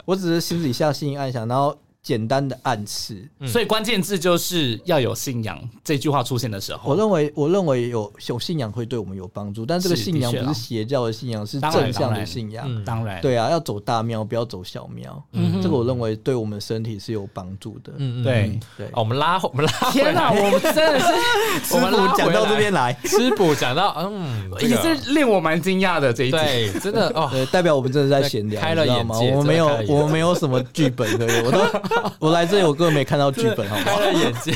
[0.05, 3.29] 我只是心里下心暗想，然后简单的暗示。
[3.47, 5.59] 所以关键字就是要有信仰。
[5.85, 12.85] 这句话出现的时候，我认为，我认为有有信仰会对我们有帮助，但这个信仰不是邪教的信仰，是正向的信仰。
[12.85, 15.23] 当然，对啊，要走大庙，不要走小庙。
[15.33, 17.93] 嗯这个我认为对我们身体是有帮助的。
[17.99, 18.89] 嗯，对对。
[18.95, 19.73] 我们拉， 我们拉。
[19.91, 21.07] 天哪，我们真的是
[21.65, 29.31] 吃补讲到这边来，师补讲到，嗯，也是令我蛮惊讶的这一对，真的哦，代表我们真的在闲聊，开了眼界。
[29.31, 31.59] 我们没有，我们没有什么剧本可以，我都
[32.19, 33.83] 我来这里，我根本没看到剧本，好吗？
[33.85, 34.53] 开了眼界，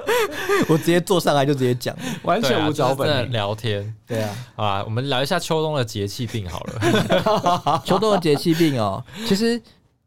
[0.68, 3.94] 我直接坐上来就直接讲，完全无脚本聊天。
[4.06, 7.82] 对啊，啊，我们聊一下秋冬的节气病好了。
[7.86, 9.60] 秋冬的节气病哦，其实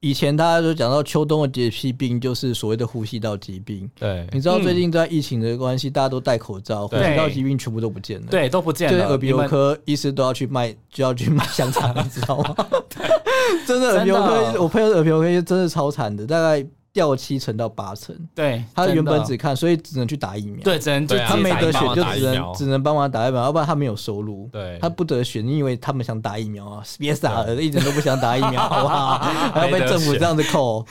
[0.07, 3.89] 以前大家都讲到秋冬的洁癖病，就是所谓的呼吸道疾病。
[3.99, 8.27] 对，你知道最近在疫情的关系，大家都戴口罩，呼吸道疾病全部都不见了。
[8.29, 9.07] 对，都不见了。
[9.09, 12.55] 耳鼻喉科医师都要去卖，就要去卖香肠，你知道吗？
[13.67, 16.65] 真的耳鼻喉科，我朋友耳鼻喉科真的超惨的，大概。
[16.97, 20.63] 掉七成到八成，对他原本只看，所以只能去打疫苗。
[20.63, 24.49] 对，只能他没得选，就只能只能帮忙打疫苗，要不然他没有收入。
[24.51, 29.19] 对，他不得选，因为他们想打疫苗啊，别傻了，一点都不想打疫苗，好不好？
[29.53, 30.83] 还要被政府这样子扣。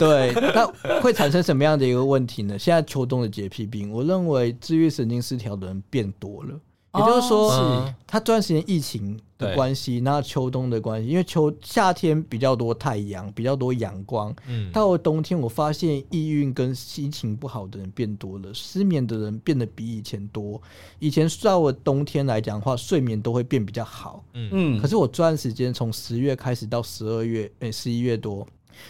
[0.00, 2.58] 对，那会产生什么样的一个问题呢？
[2.58, 6.58] 现在秋冬的洁癖病，我认为治愈神经失调的人变多了。
[6.98, 20.60] 也就是说，他这段时间疫情的关系，那秋冬的关系，因为秋夏天比较多太阳，比较多阳光，嗯，到了冬天，我发现抑郁跟心情不好的人变多了，失眠的人变得比以前多。
[20.98, 24.80] 以前到了冬天来讲的话，睡眠都会变比较好，嗯嗯。
[24.80, 28.46] 可是我这段时间从十月开始到十二月，诶，十一月多。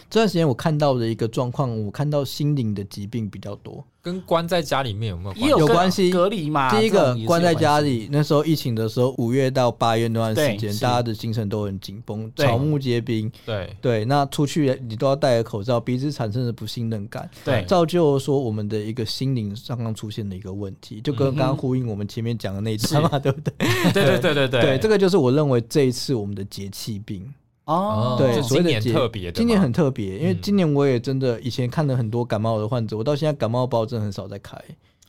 [0.09, 6.09] 这段时间我看到的一个状况，我看到心灵的疾病比较多，跟关在家里面有没有有关系？
[6.11, 6.69] 隔离嘛。
[6.69, 13.31] 第一个关在家里，那时候疫情的时候，五月到八月那段时间，大家的精神都很紧绷，草木皆兵。
[13.45, 23.53] 对对，那出去你都要戴着口罩，彼此产生的不信任感，对，造就说我们的一个心灵刚刚出现的一个问题，就跟刚刚呼应我们前面讲的那一段嘛， 对不对？
[23.91, 27.33] 对对对对对，对，这个就是我认为这一次我们的节气病。
[27.67, 34.57] 哦，对，今年特别，今年很特别，因为今年我也真的以前看了很多感冒的患者，我到现在感冒包真的很少在开。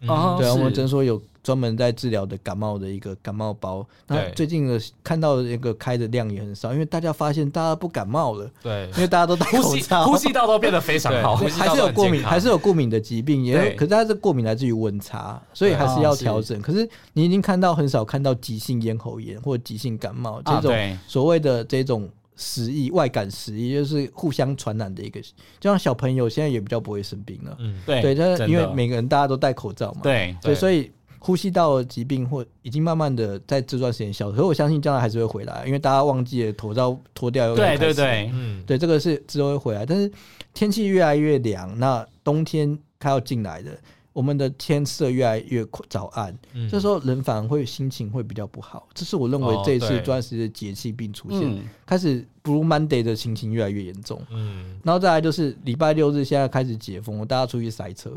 [0.06, 3.84] 啊，对啊，我们诊所有专门在治疗的感冒的一个感冒包。
[4.06, 8.48] 那最近的看到的那个开的量也很少，因为大家发现大家不感冒了。
[8.62, 16.60] 对，因为大家都戴口罩，呼吸 道都变得非常好，还是有过敏，还是有过敏的疾病，也有，可是它这过敏来自于温差，所以还是要调整。
[16.62, 20.72] 可是你已经看到很少看到急性咽喉炎或急性感冒这种
[21.08, 22.08] 所谓的这种。
[22.40, 25.20] 食疫外感食疫就是互相传染的一个，
[25.58, 27.56] 就像小朋友现在也比较不会生病了。
[27.58, 40.10] 嗯，对对，但因为每个人大家都戴口罩嘛，对对，所以呼吸道疾病或已经慢慢的在这段时间消，可是我相信将来还是会回来，因为大家忘记了口罩脱掉，对对对，嗯，对，这个是之后会回来，但是
[40.54, 43.76] 天气越来越凉，那冬天它要进来的。
[44.18, 46.36] 我们的天色越来越早暗，
[46.68, 48.88] 这时候人反而会心情会比较不好。
[48.92, 54.20] 这是我认为这一次这段时间的节气病出现，开始 Blue Monday 的情形越来越严重。
[54.32, 58.10] 嗯，然后再来就是礼拜六日现在开始解封，大家出去塞车，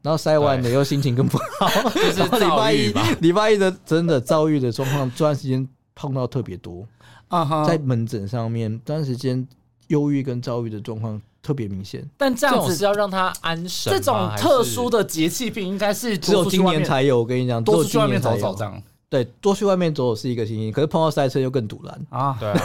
[0.00, 1.68] 然后塞完了又心情更不好。
[1.92, 2.90] 就是礼拜一，
[3.20, 6.88] 礼拜一的真的遭遇的状况，这段时间碰到特别多。
[7.28, 9.46] 啊哈，在门诊上面，这段时间
[9.92, 11.20] 忧郁跟遭遇的状况。
[11.44, 13.92] 特别明显，但这样子是要让他安神。
[13.92, 17.18] 这种特殊的节气病应该是只有今年才有。
[17.18, 18.80] 我跟你讲，多去外面走走这样。
[19.10, 22.36] 对，多去外面走走是一个星星，可是碰到塞车又更堵拦啊。
[22.38, 22.60] 对啊，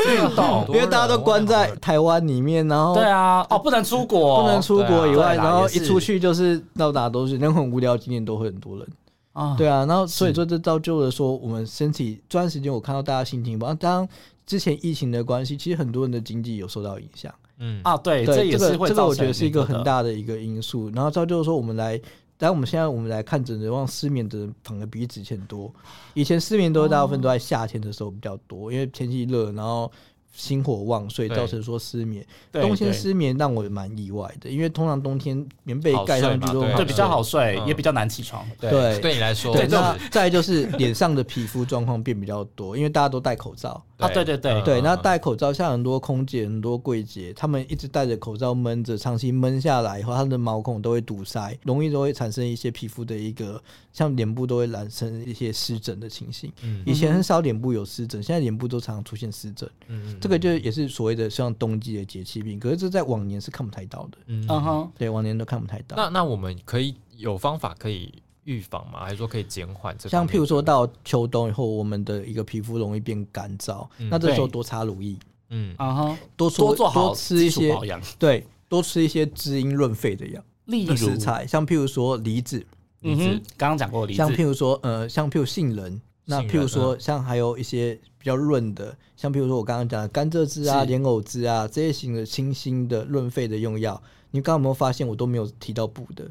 [0.08, 8.88] 运动，因为大家都关在台湾里面，然后对啊，哦，不能出国，不能出国以外，然后一出去就是到哪都是，那很无聊，今年都会很多人
[9.34, 9.54] 啊。
[9.58, 14.08] 对啊，然后所以说这造就了说，我们身体这段时间我看到大家心情不好，当
[14.48, 17.32] 之前疫情的关系，其实很多人的经济有受到影响。
[17.58, 20.90] 嗯啊，对，这也是会这个我觉得是一个很大的一个因素。
[20.94, 22.00] 然后造就说，我们来，
[22.38, 25.70] 但我们现在我们来看诊的话，失眠的人反而比之前多。
[26.14, 29.92] 以前失眠都大部分都在夏天的时候比较多，因为天气热，然后。
[30.30, 32.24] 心火旺，所以造成说失眠。
[32.52, 38.46] 冬天失眠让我蛮意外的，因为通常冬天棉被盖上去都对比较好睡，也比较难起床。
[38.60, 39.66] 对，对你来说，对。
[39.66, 44.08] 那再就是脸上的皮肤状况变比较多，因为大家都戴口罩啊。
[44.08, 53.62] 对对对对，那戴口罩，像很多空姐、很多柜姐，他们一直戴着口罩闷着，长期闷下来以后，他的毛孔都会堵塞，容易都会产生一些皮肤的一个。
[53.90, 56.52] 像脸部都会染生一些湿疹的情形，
[56.86, 59.68] 以前很少脸部有湿疹，现在脸部都常常出现湿疹。
[59.88, 64.18] 嗯这个就也是所谓的像冬季的节气病，可是这在往年是看不太到的。
[64.26, 65.96] 嗯哼，对，往年都看不太到。
[65.96, 68.12] 那那我们可以有方法可以
[68.48, 69.04] 预防吗？
[69.04, 69.94] 还是说可以减缓？
[70.00, 75.14] 像譬如说到秋冬以后，我们的一个皮肤容易变干燥，那这时候多擦乳液。
[75.50, 82.66] 嗯啊哈，多多做好吃一些保养，对，多吃一些滋阴润肺的药，例如食材，像譬如说梨子。
[83.02, 96.28] 嗯哼，刚刚讲过梨子，像譬如说，呃，像譬如杏仁，那譬如说，像还有一些比较润的，像譬如说我刚刚讲的甘蔗汁啊、莲藕汁啊这些型的清新的润肺的用药，你刚刚有没有发现我都没有提到补的？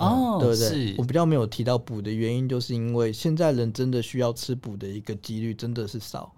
[0.00, 0.94] 哦，对不对？
[0.98, 6.32] 我比较没有提到补的原因，就是因为现在人真的需要吃补的一个几率真的是少，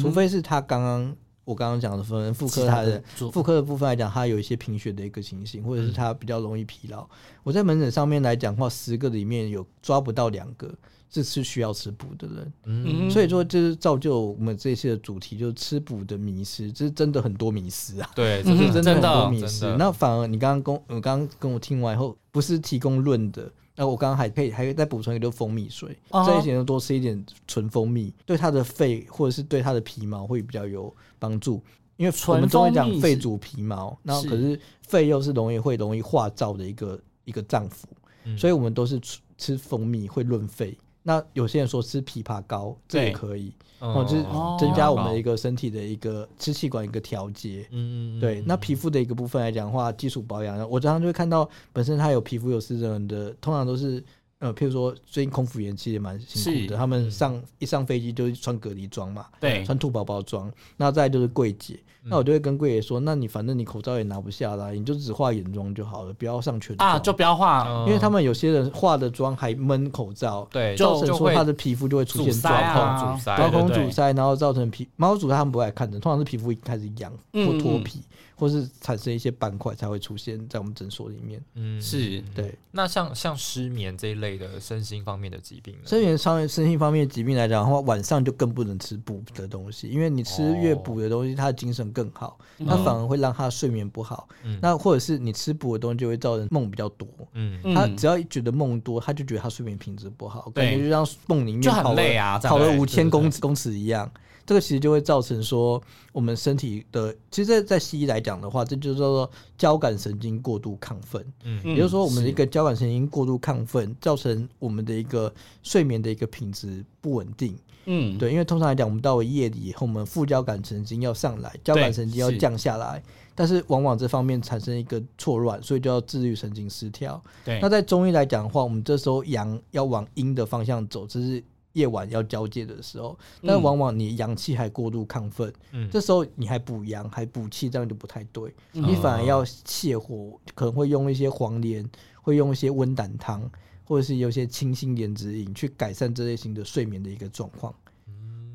[0.00, 1.16] 除非是他刚刚
[1.50, 7.06] 我刚刚讲的分妇科它的妇科的部分来讲，它有一些贫血的一个情形，或者是它比较容易疲劳。
[7.42, 10.72] 我在门诊上面来讲话，十个里面有抓不到两个。
[11.12, 19.66] 是是需要吃补的人，嗯，所以说就是造就我们这次的主题，就是吃补的迷失，这是真的很多迷失啊，对，这是真的很多迷失。
[19.76, 23.50] 那反而你刚刚跟我刚刚跟我听完以后，不是提供论的，
[23.80, 31.62] 那我刚刚还可以还可以再补充一个蜂蜜水，这一点多吃一点纯蜂蜜，对它的肺或者是对它的皮毛会比较有帮助，
[31.96, 40.76] 因为我们中医讲肺主皮毛，然后可是肺又是容易会容易化燥的一个一个脏腑，所以我们都是吃吃蜂蜜会润肺。
[41.02, 44.22] 那有些人说吃枇杷膏，这也可以，哦，就是
[44.58, 47.66] 增加我们一个身体的一个支气管一个调节。
[47.70, 54.02] 嗯嗯对，那皮肤的一个部分来讲的话，基础保养，我常常就会看到本身他有皮肤有湿疹的，通常都是
[54.40, 61.78] 呃，譬如说最近空服员其实也蛮辛苦的，他们上一上飞机就穿隔离装嘛，对，穿兔宝宝装，那再就是柜姐。
[62.02, 66.90] 那我就会跟柜爷说，那你反正你口罩也拿不下来，你就只化眼妆就好了，不要上全妆。
[66.90, 78.00] 啊，就不要化，因为他们有些人化的妆还闷口罩，对，造成说他的皮肤就会出现抓孔阻塞，毛孔阻塞，然后造成皮毛阻塞他们不爱看的，通常是皮肤开始痒或脱皮。
[78.40, 81.38] 或是产生一些斑块才会出现在我们诊所里面。
[81.56, 82.24] 嗯，是。
[82.34, 82.54] 对。
[82.70, 94.28] 那像像失眠这一类的身心方面的疾病，失眠上身心方面疾病来讲的话，晚上就更不能吃补的东西，因为你吃越补的东西，他的精神更好，他反而会让他睡眠不好。
[94.62, 97.08] 那或者是你吃补的东西，就会造成梦比较多。
[97.34, 104.10] 嗯，他只要觉得梦多，他就觉得他睡眠品质不好，感觉就像梦里面就很累啊，跑了五千公公尺一样。
[104.46, 105.80] 这个其实就会造成说，
[106.12, 111.24] 我们身体的，其实，在在西医来讲的话，这就叫做交感神经过度亢奋。
[111.44, 115.32] 嗯，也就是说，我们的一个交感神经过度亢奋，造成我们的一个
[115.62, 117.56] 睡眠的一个品质不稳定。
[117.86, 123.02] 嗯，对，因为通常来讲，我们到了夜里以后，我们副交感神经要上来，交感神经要降下来，
[123.34, 127.22] 但是往往这方面产生一个错乱，所以就要自律神经失调。
[127.44, 131.42] 对，那在中医来讲的话，我们这时候阳要往阴的方向走，这是。
[131.74, 133.16] 夜晚要交界的时候，
[133.46, 135.52] 但往往你阳气还过度亢奋，
[135.88, 138.52] 这时候你还补阳还补气，这样就不太对。
[138.72, 141.88] 你反而要泻火，可能会用一些黄连，
[142.22, 143.48] 会用一些温胆汤，
[143.90, 147.74] 或者是有些清新颜值饮去改善这类型的睡眠的一个状况。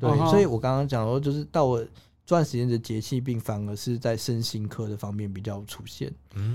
[0.00, 1.88] 对，所以我刚刚讲说，就是到我这
[2.24, 6.10] 段时间的节气病，反而是在身心科的方面比较出现。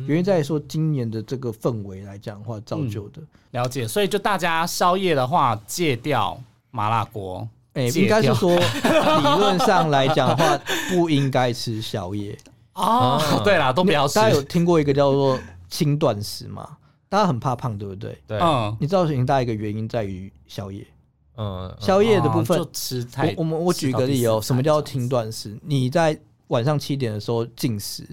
[0.08, 3.22] 原因在说今年的这个氛围来讲的话，造就的
[3.52, 3.88] 了解。
[3.88, 6.42] 所以就大家宵夜的话，戒掉。
[6.74, 10.58] 麻辣锅，哎，应该是说理论上来讲的话，
[10.90, 12.36] 不应该吃宵夜
[12.74, 13.42] 哦。
[13.44, 14.16] 对啦，都不要吃。
[14.16, 15.38] 大家有听过一个叫做
[15.70, 16.78] 轻断食吗？
[17.12, 18.18] 大家很怕胖，对不对？
[18.26, 18.40] 对。
[18.80, 20.88] 你知道很大一个原因在于宵夜。
[21.36, 21.76] 嗯。
[21.78, 23.36] 宵夜的部分就吃太。
[23.36, 25.60] 我们我举个例哦，什么叫轻断食？
[25.62, 28.08] 你在晚上七点的时候进食。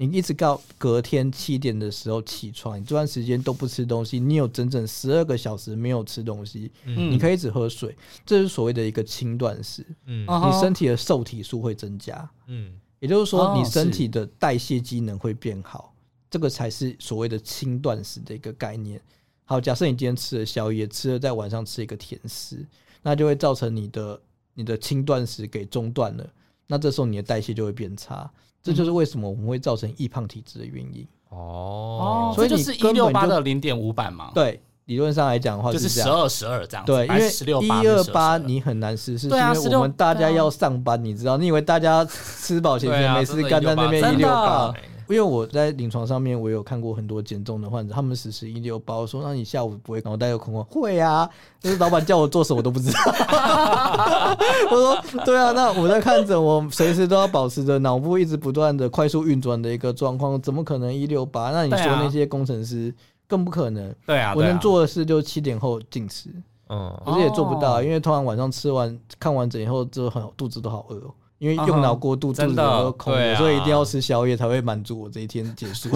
[0.00, 7.94] 你一直到隔天七点的时候起床，你这段时间都不吃东西，你有整整十二个小时没有吃东西，你可以只喝水，
[8.24, 9.84] 这是所谓的一个轻断食。
[10.06, 15.92] 嗯，你身体的受体数会增加，嗯，也就是说你身体的代谢机能会变好，
[16.30, 19.00] 这个才是所谓的轻断食的一个概念。
[19.44, 22.66] 好，假设你今天吃了宵夜，吃了在晚上吃一个甜食，
[23.02, 24.20] 那就会造成你的
[24.54, 26.28] 你的轻断食给中断了，
[26.66, 28.30] 那这时候你的代谢就会变差。
[28.62, 34.30] 这就是为什么我们会造成易胖体质的原因哦，所以就是一六八的零点五版嘛。
[34.34, 36.84] 对，理论上来讲的话，就是十二十二这样。
[36.86, 37.30] 对，因为
[37.66, 41.36] 一二八你很难实施，因为我们大家要上班，你知道？
[41.36, 44.72] 你以为大家吃饱闲闲没事干在那边一六八？
[45.10, 50.64] 因为我在临床上面，我有看过很多减重的患者，他们实施一六八，我说那你下午不会脑袋有空吗？
[50.70, 51.28] 会啊，
[51.60, 52.98] 就是老板叫我做什么都不知道。
[54.70, 61.50] 我说对啊，那我在看诊，我随时都要保持着脑部一直不断的快速运转的一个状况，怎么可能一六八？
[61.50, 62.94] 那你说那些工程师
[63.28, 63.94] 更不可能。
[64.04, 66.28] 对啊，我能做的事就七点后进食，
[66.68, 71.14] 嗯，可是也做不到，因为通常晚上吃完看完整以后，就很肚子都好饿哦。
[71.38, 75.88] 因为用脑过度，肚子都空的，所以一定要吃宵夜才会满足我这一天结束。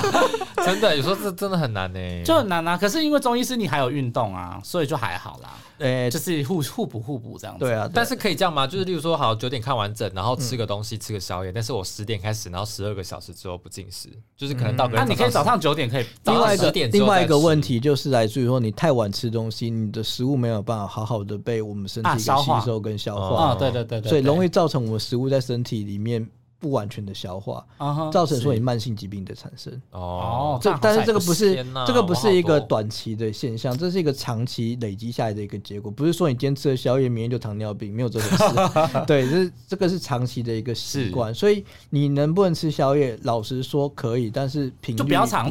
[0.64, 2.78] 真的，有时候这真的很难呢，就很难啊。
[2.78, 5.50] 可是因为中医师你还有运动啊，所以就还好啦。
[5.80, 7.64] 呃，就是互互补互补这样子。
[7.64, 8.66] 对啊，但是可以这样吗？
[8.66, 16.06] 就是例如说，好九点看完整，然后吃个东西，吃个宵夜，但是我十点开始，然后十二个小时之后不进食，就是可能到那你可以早上九点可以。
[16.24, 23.54] 另外一个另外一个问题就是来自于说，你太晚吃东西，你的食物没有办法好好的被我们身体给吸收跟消化啊。
[23.54, 26.28] 对对对对，所以容易造成我们食物在身体里面。
[26.60, 27.64] 不完全的消化，
[28.12, 29.72] 造成说你慢性疾病的产生。
[29.90, 35.90] 哦，这但是这个不是这个不是一个短期的现象，这是一个长期累积下来的一个结果。
[35.90, 38.44] 不是说你今天吃了宵夜，明天就糖尿病，没有这回事。
[39.08, 41.34] 对，这这个是长期的一个习惯。
[41.34, 43.18] 所以你能不能吃宵夜？
[43.22, 45.50] 老实说可以，但是频率不要太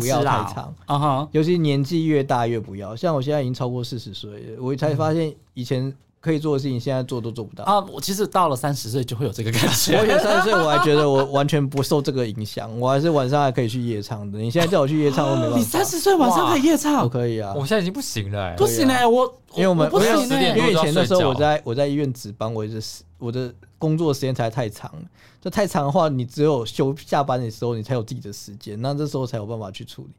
[0.53, 0.75] 长。
[0.85, 2.95] 啊哈，尤其年纪越大越不要。
[2.95, 5.91] 像我现在已经超过四十岁，我才发现以前。
[6.21, 7.79] 可以做的事情，现在做都做不到啊！
[7.91, 9.67] 我其实到了三十岁就会有这个感觉。
[9.67, 14.37] 我三十岁，我还觉得我完全不受这个影响，我还是晚上还可以去夜唱的。
[14.37, 15.57] 你现在叫我去夜唱，我没办法。
[15.57, 17.03] 你三十岁晚上可以夜唱？
[17.03, 17.53] 我可以啊！
[17.55, 19.07] 我现在已经不行了，不行嘞！
[19.07, 22.81] 我因为我们不行，因为以前的时候我在我在医院值班，我的
[23.17, 24.91] 我的工作时间才太长，
[25.39, 30.09] 就太长的话，你只有休下班的时候，你才有自己的时间，那这时候才有办法去处理。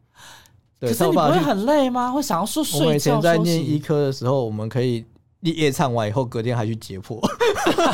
[0.81, 2.11] 可是你不会很累吗？
[2.11, 2.87] 会想要说睡觉？
[2.87, 5.05] 我以前在念医科的时候，我们可以。
[5.41, 7.19] 你夜唱完以后，隔天还去解剖，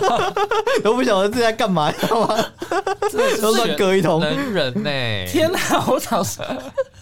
[0.82, 2.44] 都不晓得自己在干嘛，知道吗？
[3.40, 4.90] 都乱隔一通，能人呢？
[5.28, 6.44] 天哪，我早上。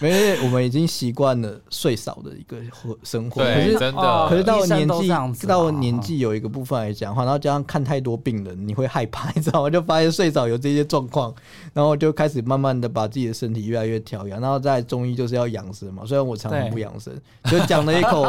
[0.00, 3.42] 没，我们已经习惯了睡少的一个活生活。
[3.42, 4.28] 对，真的。
[4.28, 4.86] 可是到了年
[5.32, 9.70] 纪，到了年纪有一个部分来讲话，然后加上看太多病人，你会害怕， 你知道吗？
[9.70, 11.34] 就发现睡少有这些状况，
[11.72, 14.38] 然后就开始慢慢的把自己的身体越来越调养。
[14.40, 17.14] 然后在中医就是要养生嘛，虽然我常常不养生，
[17.44, 18.24] 就讲了一口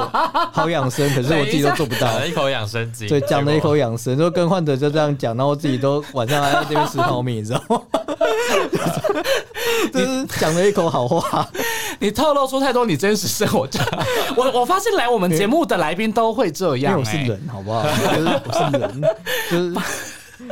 [0.54, 2.05] 好养生， 可是我自己都做不到。
[2.06, 7.82] 讲了一口养生经，对，讲了一口养生，就跟患者就这样讲，然后自己都晚上还在这边吃泡面，你知道吗？
[9.92, 11.48] 就是讲了一口好话。
[12.00, 13.68] 你透露出太多你真实生活，
[14.36, 17.84] 我我发现来我们节目的来宾都会这样，因为我是人，好不好？
[17.84, 17.90] 就
[18.22, 19.02] 是我是人，
[19.50, 19.74] 就是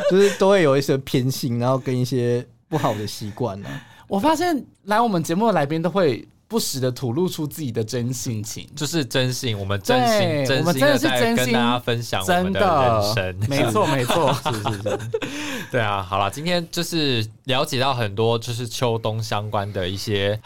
[0.09, 3.69] 就是都会有一些偏心，然后跟一些不好的习惯呢。
[4.07, 6.27] 我发现来我们节目的来宾都会。
[6.53, 9.97] 不时的吐露出自己的真性情，就是真性，我们真
[10.45, 14.99] 心，我们真的是真心跟大家分享我们的人生，没错没错，是是是，
[15.71, 20.39] 对啊，好了，今天就是了解到很多就是秋冬相关的一些。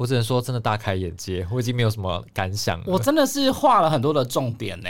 [0.00, 2.82] 我只能说，真的大开眼界，我已经没有什么感想。
[2.86, 4.88] 我真的是画了很多的重点呢，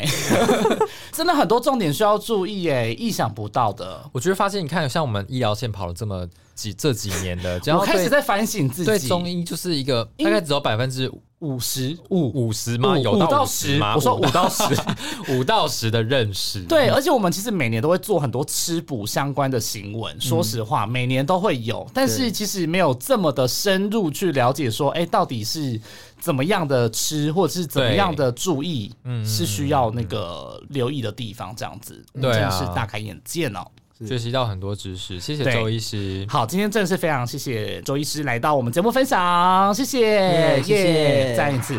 [1.11, 4.09] 真的很多重点需要注意诶，意想不到的。
[4.13, 6.25] 我觉得发现，你看，像我们医疗线跑了这么
[6.55, 11.11] 几这几年的，我开始在反省自己，对中医就是一个大概只有百分之。
[11.41, 12.99] 五十五五十吗？
[12.99, 13.95] 有到十吗？
[13.95, 14.63] 我说五到十，
[15.33, 16.63] 五到十的认识。
[16.63, 20.19] 对，而且我们其实每年都会做很多吃补相关的新闻。
[20.21, 25.81] 说实话，每年都会有，但是其实没有这么的深入去了解，说哎，到底是
[26.19, 28.93] 怎么样的吃，或者是怎么样的注意，
[29.25, 31.55] 是需要那个留意的地方。
[31.57, 33.67] 这样子，真的是大开眼界哦。
[34.07, 36.25] 学习到很多知识，谢谢周医师。
[36.29, 41.79] 好，今天真的是非常谢谢周医师来到我们节目分享，谢谢，谢谢，再一次。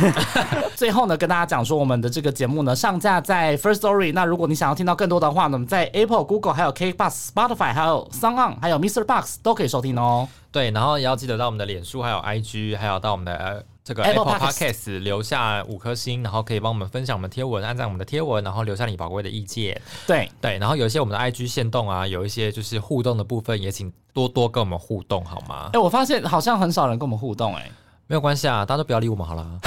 [0.76, 4.12] 最后呢，跟大家讲说，我们的这个节目呢上架在 First Story。
[4.12, 9.02] 那如果你想要听到更多的话呢，在 Apple、Google、还有 k b u s Spotify、还有 s o n g On 还有 Mr.
[9.04, 10.28] Box 都可以收听哦。
[10.52, 13.64] 对，然后也要记得到我们的脸书、还有 IG，还有到我们的。
[13.88, 19.80] 这个 Apple Podcast 留下五颗星，然后可以帮我们分享我们贴文，按照我们的贴文，然后留下你宝贵的意见。
[20.06, 25.70] 对对，然后有一些我们的 IG 线动啊，有一些就是互动的部分，也请多多跟我们互动，好吗？
[25.72, 27.70] 哎，我发现好像很少人跟我们互动，哎，
[28.06, 29.58] 没有关系啊，大家都不要理我们好了，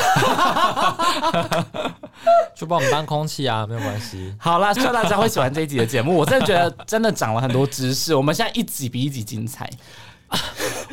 [2.53, 4.35] 就把我们当空气啊，没有关系。
[4.37, 9.67] 好啦，希望大家会喜欢这一集的节目，我真的觉得真的长了很多知识，我们现在一集比一集精彩。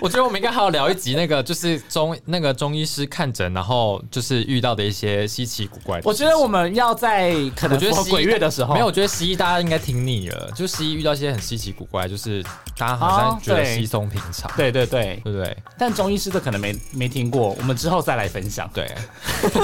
[0.00, 6.00] 我觉得我们应该还要聊一集那个，就是中那个中医师看诊，然后就是遇到的一些稀奇古怪。
[6.04, 10.50] 我觉得我们要在可能觉得鬼月的时候，没有，我觉得十一大家应该听腻了。
[10.54, 12.42] 就十一遇到一些很稀奇古怪，就是
[12.76, 14.50] 大家好像觉得稀松平常。
[14.56, 15.56] 对对对，对不对？
[15.78, 18.68] 但中医师的可能没没听过，我们之后再来分享。
[18.72, 18.94] 对，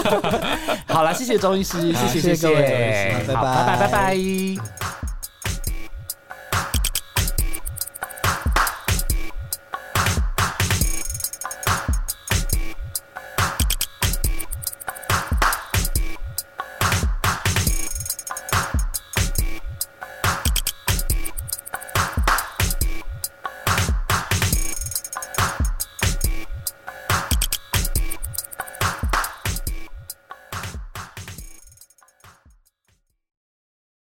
[0.89, 5.03] 好了，谢谢中医师，谢谢谢谢，拜拜拜拜拜拜。